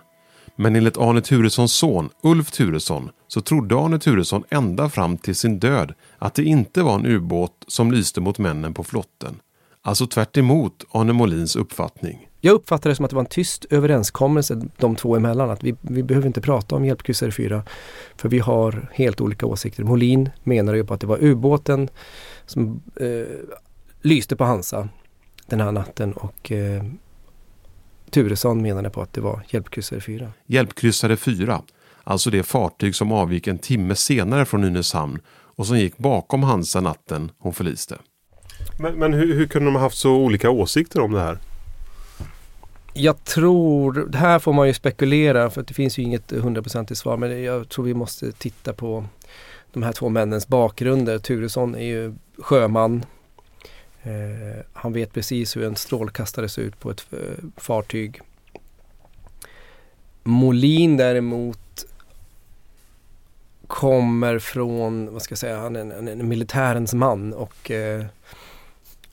Men 0.56 0.76
enligt 0.76 0.98
Arne 0.98 1.22
Turessons 1.22 1.74
son 1.74 2.10
Ulf 2.24 2.52
Turesson 2.52 3.10
så 3.28 3.42
trodde 3.42 3.76
Arne 3.76 4.00
Turesson 4.00 4.44
ända 4.50 4.90
fram 4.90 5.18
till 5.18 5.36
sin 5.36 5.60
död 5.60 5.94
att 6.18 6.36
det 6.36 6.44
inte 6.44 6.84
var 6.84 6.96
en 6.96 7.06
ubåt 7.06 7.66
som 7.68 7.92
lyste 7.92 8.22
mot 8.22 8.38
männen 8.38 8.74
på 8.74 8.84
flotten. 8.84 9.40
Alltså 9.82 10.08
tvärt 10.08 10.38
Arne 10.38 11.14
Molins 11.14 11.56
uppfattning. 11.56 12.28
Jag 12.44 12.54
uppfattade 12.54 12.92
det 12.92 12.96
som 12.96 13.06
att 13.06 13.12
det 13.12 13.16
var 13.16 13.24
en 13.24 13.30
tyst 13.30 13.66
överenskommelse 13.70 14.62
de 14.78 14.96
två 14.96 15.16
emellan. 15.16 15.50
Att 15.50 15.64
vi, 15.64 15.76
vi 15.82 16.04
behöver 16.04 16.28
inte 16.28 16.42
prata 16.42 16.76
om 16.76 16.86
hjälpkryssare 16.86 17.32
4 17.32 17.64
för 18.16 18.30
vi 18.30 18.40
har 18.40 18.90
helt 18.94 19.22
olika 19.22 19.46
åsikter. 19.46 19.84
Molin 19.84 20.30
menar 20.44 20.74
ju 20.74 20.86
på 20.86 20.94
att 20.94 21.02
det 21.02 21.08
var 21.08 21.24
ubåten 21.24 21.90
som 22.46 22.82
eh, 22.96 23.08
lyste 24.02 24.36
på 24.36 24.44
Hansa 24.44 24.90
den 25.46 25.62
här 25.62 25.72
natten 25.72 26.14
och 26.14 26.52
eh, 26.52 26.84
Turesson 28.12 28.62
menade 28.62 28.90
på 28.90 29.02
att 29.02 29.14
det 29.14 29.22
var 29.22 29.44
hjälpkryssare 29.50 30.02
4. 30.02 30.32
Hjälpkryssare 30.46 31.18
4, 31.18 31.62
alltså 32.04 32.30
det 32.30 32.44
fartyg 32.44 32.96
som 32.96 33.12
avgick 33.12 33.48
en 33.48 33.58
timme 33.58 33.96
senare 33.96 34.46
från 34.46 34.62
Nynäshamn 34.62 35.20
och 35.30 35.68
som 35.68 35.78
gick 35.78 35.98
bakom 35.98 36.44
Hansa 36.44 36.82
natten 36.82 37.32
hon 37.38 37.54
förliste. 37.54 37.98
Men, 38.80 38.94
men 38.94 39.14
hur, 39.14 39.36
hur 39.36 39.48
kunde 39.48 39.68
de 39.68 39.76
ha 39.76 39.82
haft 39.82 39.98
så 39.98 40.16
olika 40.16 40.50
åsikter 40.50 41.00
om 41.00 41.12
det 41.12 41.20
här? 41.20 41.38
Jag 42.94 43.24
tror, 43.24 43.94
det 43.94 44.18
här 44.18 44.40
får 44.40 44.54
man 44.54 44.68
ju 44.68 44.74
spekulera 44.74 45.50
för 45.50 45.64
det 45.64 45.74
finns 45.74 46.00
ju 46.00 46.04
inget 46.04 46.32
hundraprocentigt 46.32 47.00
svar 47.00 47.18
men 47.18 47.44
jag 47.44 47.70
tror 47.70 47.86
vi 47.86 47.94
måste 47.94 48.32
titta 48.32 48.74
på 48.74 49.06
de 49.74 49.84
här 49.84 49.92
två 49.92 50.10
männens 50.10 50.48
bakgrunder. 50.48 51.20
Turesson 51.20 51.76
är 51.76 51.86
ju 51.86 52.16
sjöman. 52.38 53.06
Eh, 54.04 54.64
han 54.74 54.94
vet 54.94 55.14
precis 55.14 55.58
hur 55.58 55.64
en 55.64 55.76
strålkastare 55.76 56.50
ser 56.50 56.62
ut 56.62 56.80
på 56.80 56.92
ett 56.92 57.06
eh, 57.12 57.20
fartyg. 57.58 58.22
Molin 60.24 60.98
däremot 60.98 61.86
kommer 63.68 64.40
från, 64.40 65.14
vad 65.14 65.22
ska 65.22 65.32
jag 65.32 65.40
säga, 65.40 65.60
han 65.60 65.76
är 65.76 65.80
en, 65.82 65.92
en, 65.92 66.08
en 66.08 66.28
militärens 66.28 66.94
man 66.94 67.34
och 67.34 67.72
eh, 67.72 68.06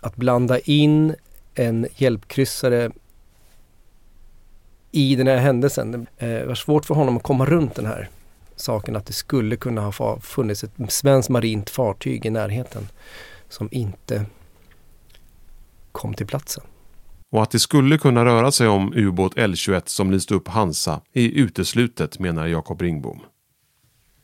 att 0.01 0.17
blanda 0.17 0.59
in 0.59 1.15
en 1.55 1.87
hjälpkryssare 1.97 2.91
i 4.91 5.17
den 5.17 5.27
här 5.27 5.37
händelsen. 5.37 6.07
Eh, 6.19 6.29
det 6.29 6.47
var 6.47 6.55
svårt 6.55 6.85
för 6.85 6.95
honom 6.95 7.17
att 7.17 7.23
komma 7.23 7.47
runt 7.47 7.75
den 7.75 7.87
här 7.87 8.09
saken 8.57 8.97
att 8.97 9.07
det 9.07 9.13
skulle 9.13 9.57
kunna 9.57 9.81
ha 9.81 10.21
funnits 10.21 10.65
ett 10.65 10.73
svenskt 10.89 11.29
marint 11.29 11.71
fartyg 11.71 12.27
i 12.27 12.31
närheten 12.31 12.89
som 13.49 13.69
inte 13.73 14.27
kom 15.93 16.15
till 16.15 16.27
platsen. 16.27 16.65
Och 17.31 17.43
att 17.43 17.51
det 17.51 17.59
skulle 17.59 17.99
kunna 17.99 18.25
röra 18.25 18.53
sig 18.53 18.69
om 18.69 18.93
ubåt 18.95 19.35
L21 19.35 19.83
som 19.85 20.11
lyste 20.11 20.35
upp 20.35 20.49
Hansa 20.49 21.01
är 21.13 21.29
uteslutet 21.29 22.19
menar 22.19 22.47
Jakob 22.47 22.83
Ringbom. 22.83 23.21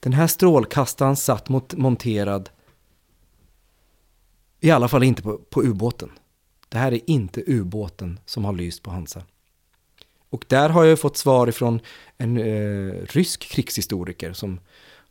Den 0.00 0.12
här 0.12 0.26
strålkastaren 0.26 1.16
satt 1.16 1.48
mot, 1.48 1.74
monterad 1.74 2.50
i 4.60 4.70
alla 4.70 4.88
fall 4.88 5.02
inte 5.02 5.22
på, 5.22 5.38
på 5.50 5.62
ubåten. 5.62 6.10
Det 6.68 6.78
här 6.78 6.92
är 6.92 7.00
inte 7.06 7.42
ubåten 7.46 8.20
som 8.24 8.44
har 8.44 8.52
lyst 8.52 8.82
på 8.82 8.90
Hansa. 8.90 9.22
Och 10.30 10.44
där 10.48 10.68
har 10.68 10.84
jag 10.84 10.98
fått 10.98 11.16
svar 11.16 11.46
ifrån 11.46 11.80
en 12.18 12.36
eh, 12.38 12.94
rysk 13.06 13.42
krigshistoriker 13.42 14.32
som 14.32 14.60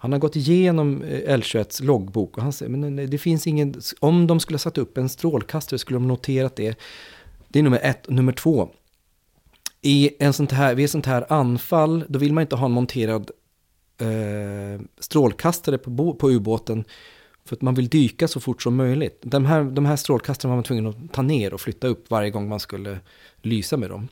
han 0.03 0.11
har 0.11 0.19
gått 0.19 0.35
igenom 0.35 1.01
eh, 1.01 1.37
L21s 1.37 1.83
loggbok 1.83 2.37
och 2.37 2.43
han 2.43 2.53
säger 2.53 2.69
men 2.69 3.09
det 3.09 3.17
finns 3.17 3.47
ingen, 3.47 3.81
om 3.99 4.27
de 4.27 4.39
skulle 4.39 4.55
ha 4.55 4.59
satt 4.59 4.77
upp 4.77 4.97
en 4.97 5.09
strålkastare 5.09 5.79
skulle 5.79 5.95
de 5.95 6.07
noterat 6.07 6.55
det. 6.55 6.77
Det 7.47 7.59
är 7.59 7.63
nummer 7.63 7.79
ett. 7.83 8.09
Nummer 8.09 8.31
två, 8.31 8.69
i 9.81 10.09
en 10.19 10.33
sånt 10.33 10.51
här, 10.51 10.75
vid 10.75 10.85
ett 10.85 10.91
sånt 10.91 11.05
här 11.05 11.33
anfall, 11.33 12.03
då 12.07 12.19
vill 12.19 12.33
man 12.33 12.41
inte 12.41 12.55
ha 12.55 12.65
en 12.65 12.71
monterad 12.71 13.31
eh, 13.97 14.81
strålkastare 14.99 15.77
på, 15.77 16.13
på 16.13 16.31
ubåten 16.31 16.83
för 17.45 17.55
att 17.55 17.61
man 17.61 17.75
vill 17.75 17.89
dyka 17.89 18.27
så 18.27 18.39
fort 18.39 18.61
som 18.61 18.75
möjligt. 18.75 19.19
De 19.21 19.45
här, 19.45 19.63
de 19.63 19.85
här 19.85 19.95
strålkastarna 19.95 20.49
var 20.49 20.57
man 20.57 20.63
tvungen 20.63 20.87
att 20.87 21.13
ta 21.13 21.21
ner 21.21 21.53
och 21.53 21.61
flytta 21.61 21.87
upp 21.87 22.09
varje 22.09 22.29
gång 22.29 22.49
man 22.49 22.59
skulle 22.59 22.99
lysa 23.41 23.77
med 23.77 23.89
dem 23.89 24.07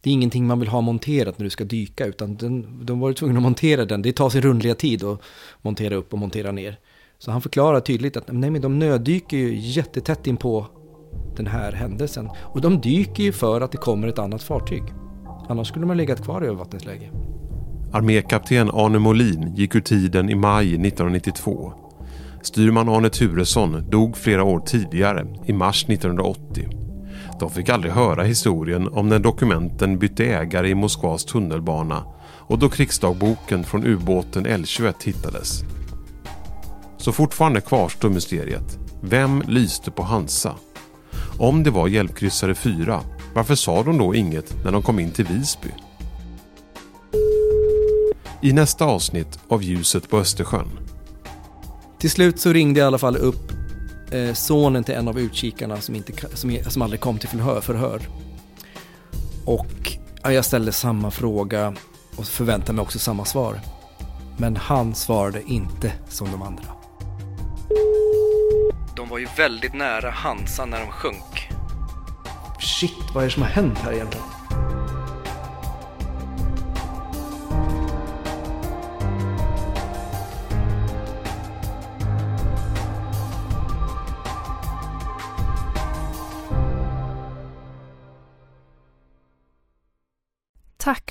det 0.00 0.10
är 0.10 0.14
ingenting 0.14 0.46
man 0.46 0.60
vill 0.60 0.68
ha 0.68 0.80
monterat 0.80 1.38
när 1.38 1.44
du 1.44 1.50
ska 1.50 1.64
dyka 1.64 2.06
utan 2.06 2.36
den, 2.36 2.86
de 2.86 3.00
var 3.00 3.12
tvungna 3.12 3.38
att 3.38 3.42
montera 3.42 3.84
den. 3.84 4.02
Det 4.02 4.12
tar 4.12 4.30
sin 4.30 4.42
rundliga 4.42 4.74
tid 4.74 5.04
att 5.04 5.20
montera 5.62 5.94
upp 5.94 6.12
och 6.12 6.18
montera 6.18 6.52
ner. 6.52 6.78
Så 7.18 7.30
han 7.30 7.42
förklarar 7.42 7.80
tydligt 7.80 8.16
att 8.16 8.32
nej, 8.32 8.50
men 8.50 8.62
de 8.62 8.78
nöddyker 8.78 9.36
ju 9.36 9.58
jättetätt 9.58 10.26
in 10.26 10.36
på 10.36 10.66
den 11.36 11.46
här 11.46 11.72
händelsen. 11.72 12.28
Och 12.42 12.60
de 12.60 12.80
dyker 12.80 13.22
ju 13.22 13.32
för 13.32 13.60
att 13.60 13.72
det 13.72 13.78
kommer 13.78 14.08
ett 14.08 14.18
annat 14.18 14.42
fartyg. 14.42 14.82
Annars 15.48 15.68
skulle 15.68 15.86
man 15.86 15.96
ha 15.96 15.98
legat 15.98 16.24
kvar 16.24 16.44
i 16.44 16.46
övervattensläge. 16.46 17.10
Armékapten 17.92 18.70
Arne 18.72 18.98
Molin 18.98 19.54
gick 19.56 19.74
ur 19.74 19.80
tiden 19.80 20.30
i 20.30 20.34
maj 20.34 20.66
1992. 20.66 21.72
Styrman 22.42 22.88
Arne 22.88 23.08
Turesson 23.08 23.90
dog 23.90 24.16
flera 24.16 24.44
år 24.44 24.60
tidigare, 24.60 25.26
i 25.46 25.52
mars 25.52 25.84
1980. 25.84 26.89
De 27.40 27.50
fick 27.50 27.68
aldrig 27.68 27.92
höra 27.92 28.22
historien 28.22 28.88
om 28.88 29.08
när 29.08 29.18
dokumenten 29.18 29.98
bytte 29.98 30.24
ägare 30.24 30.68
i 30.68 30.74
Moskvas 30.74 31.24
tunnelbana 31.24 32.04
och 32.22 32.58
då 32.58 32.68
krigsdagboken 32.68 33.64
från 33.64 33.86
ubåten 33.86 34.46
L21 34.46 34.94
hittades. 35.04 35.62
Så 36.96 37.12
fortfarande 37.12 37.60
kvarstår 37.60 38.10
mysteriet. 38.10 38.78
Vem 39.02 39.42
lyste 39.48 39.90
på 39.90 40.02
Hansa? 40.02 40.54
Om 41.38 41.62
det 41.62 41.70
var 41.70 41.88
hjälpkryssare 41.88 42.54
4, 42.54 43.00
varför 43.34 43.54
sa 43.54 43.82
de 43.82 43.98
då 43.98 44.14
inget 44.14 44.64
när 44.64 44.72
de 44.72 44.82
kom 44.82 44.98
in 44.98 45.10
till 45.10 45.26
Visby? 45.26 45.68
I 48.42 48.52
nästa 48.52 48.84
avsnitt 48.84 49.38
av 49.48 49.62
Ljuset 49.62 50.10
på 50.10 50.18
Östersjön. 50.18 50.68
Till 51.98 52.10
slut 52.10 52.40
så 52.40 52.52
ringde 52.52 52.80
jag 52.80 52.84
i 52.84 52.86
alla 52.86 52.98
fall 52.98 53.16
upp 53.16 53.59
sonen 54.34 54.84
till 54.84 54.94
en 54.94 55.08
av 55.08 55.18
utkikarna 55.18 55.80
som, 55.80 55.94
inte, 55.94 56.36
som, 56.36 56.58
som 56.68 56.82
aldrig 56.82 57.00
kom 57.00 57.18
till 57.18 57.28
förhör. 57.28 57.60
förhör. 57.60 58.00
Och 59.44 59.98
ja, 60.22 60.32
jag 60.32 60.44
ställde 60.44 60.72
samma 60.72 61.10
fråga 61.10 61.74
och 62.16 62.26
förväntade 62.26 62.72
mig 62.72 62.82
också 62.82 62.98
samma 62.98 63.24
svar. 63.24 63.60
Men 64.36 64.56
han 64.56 64.94
svarade 64.94 65.42
inte 65.42 65.92
som 66.08 66.30
de 66.30 66.42
andra. 66.42 66.64
De 68.96 69.08
var 69.08 69.18
ju 69.18 69.28
väldigt 69.36 69.74
nära 69.74 70.10
Hansa 70.10 70.66
när 70.66 70.80
de 70.80 70.90
sjönk. 70.90 71.48
Shit, 72.60 73.14
vad 73.14 73.24
är 73.24 73.28
det 73.28 73.34
som 73.34 73.42
har 73.42 73.50
hänt 73.50 73.78
här 73.78 73.92
egentligen? 73.92 74.39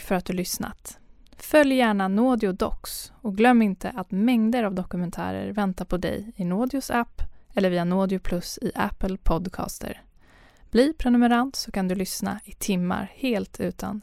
För 0.09 0.15
att 0.15 0.25
du 0.25 0.33
lyssnat. 0.33 0.99
Följ 1.37 1.75
gärna 1.75 2.07
Naudio 2.07 2.51
Docs 2.51 3.11
och 3.21 3.37
glöm 3.37 3.61
inte 3.61 3.89
att 3.89 4.11
mängder 4.11 4.63
av 4.63 4.75
dokumentärer 4.75 5.51
väntar 5.51 5.85
på 5.85 5.97
dig 5.97 6.31
i 6.35 6.45
Naudios 6.45 6.91
app 6.91 7.21
eller 7.53 7.69
via 7.69 7.83
Naudio 7.83 8.19
Plus 8.19 8.59
i 8.61 8.71
Apple 8.75 9.17
Podcaster. 9.17 10.01
Bli 10.71 10.93
prenumerant 10.93 11.55
så 11.55 11.71
kan 11.71 11.87
du 11.87 11.95
lyssna 11.95 12.39
i 12.45 12.51
timmar 12.51 13.11
helt 13.15 13.59
utan 13.59 14.01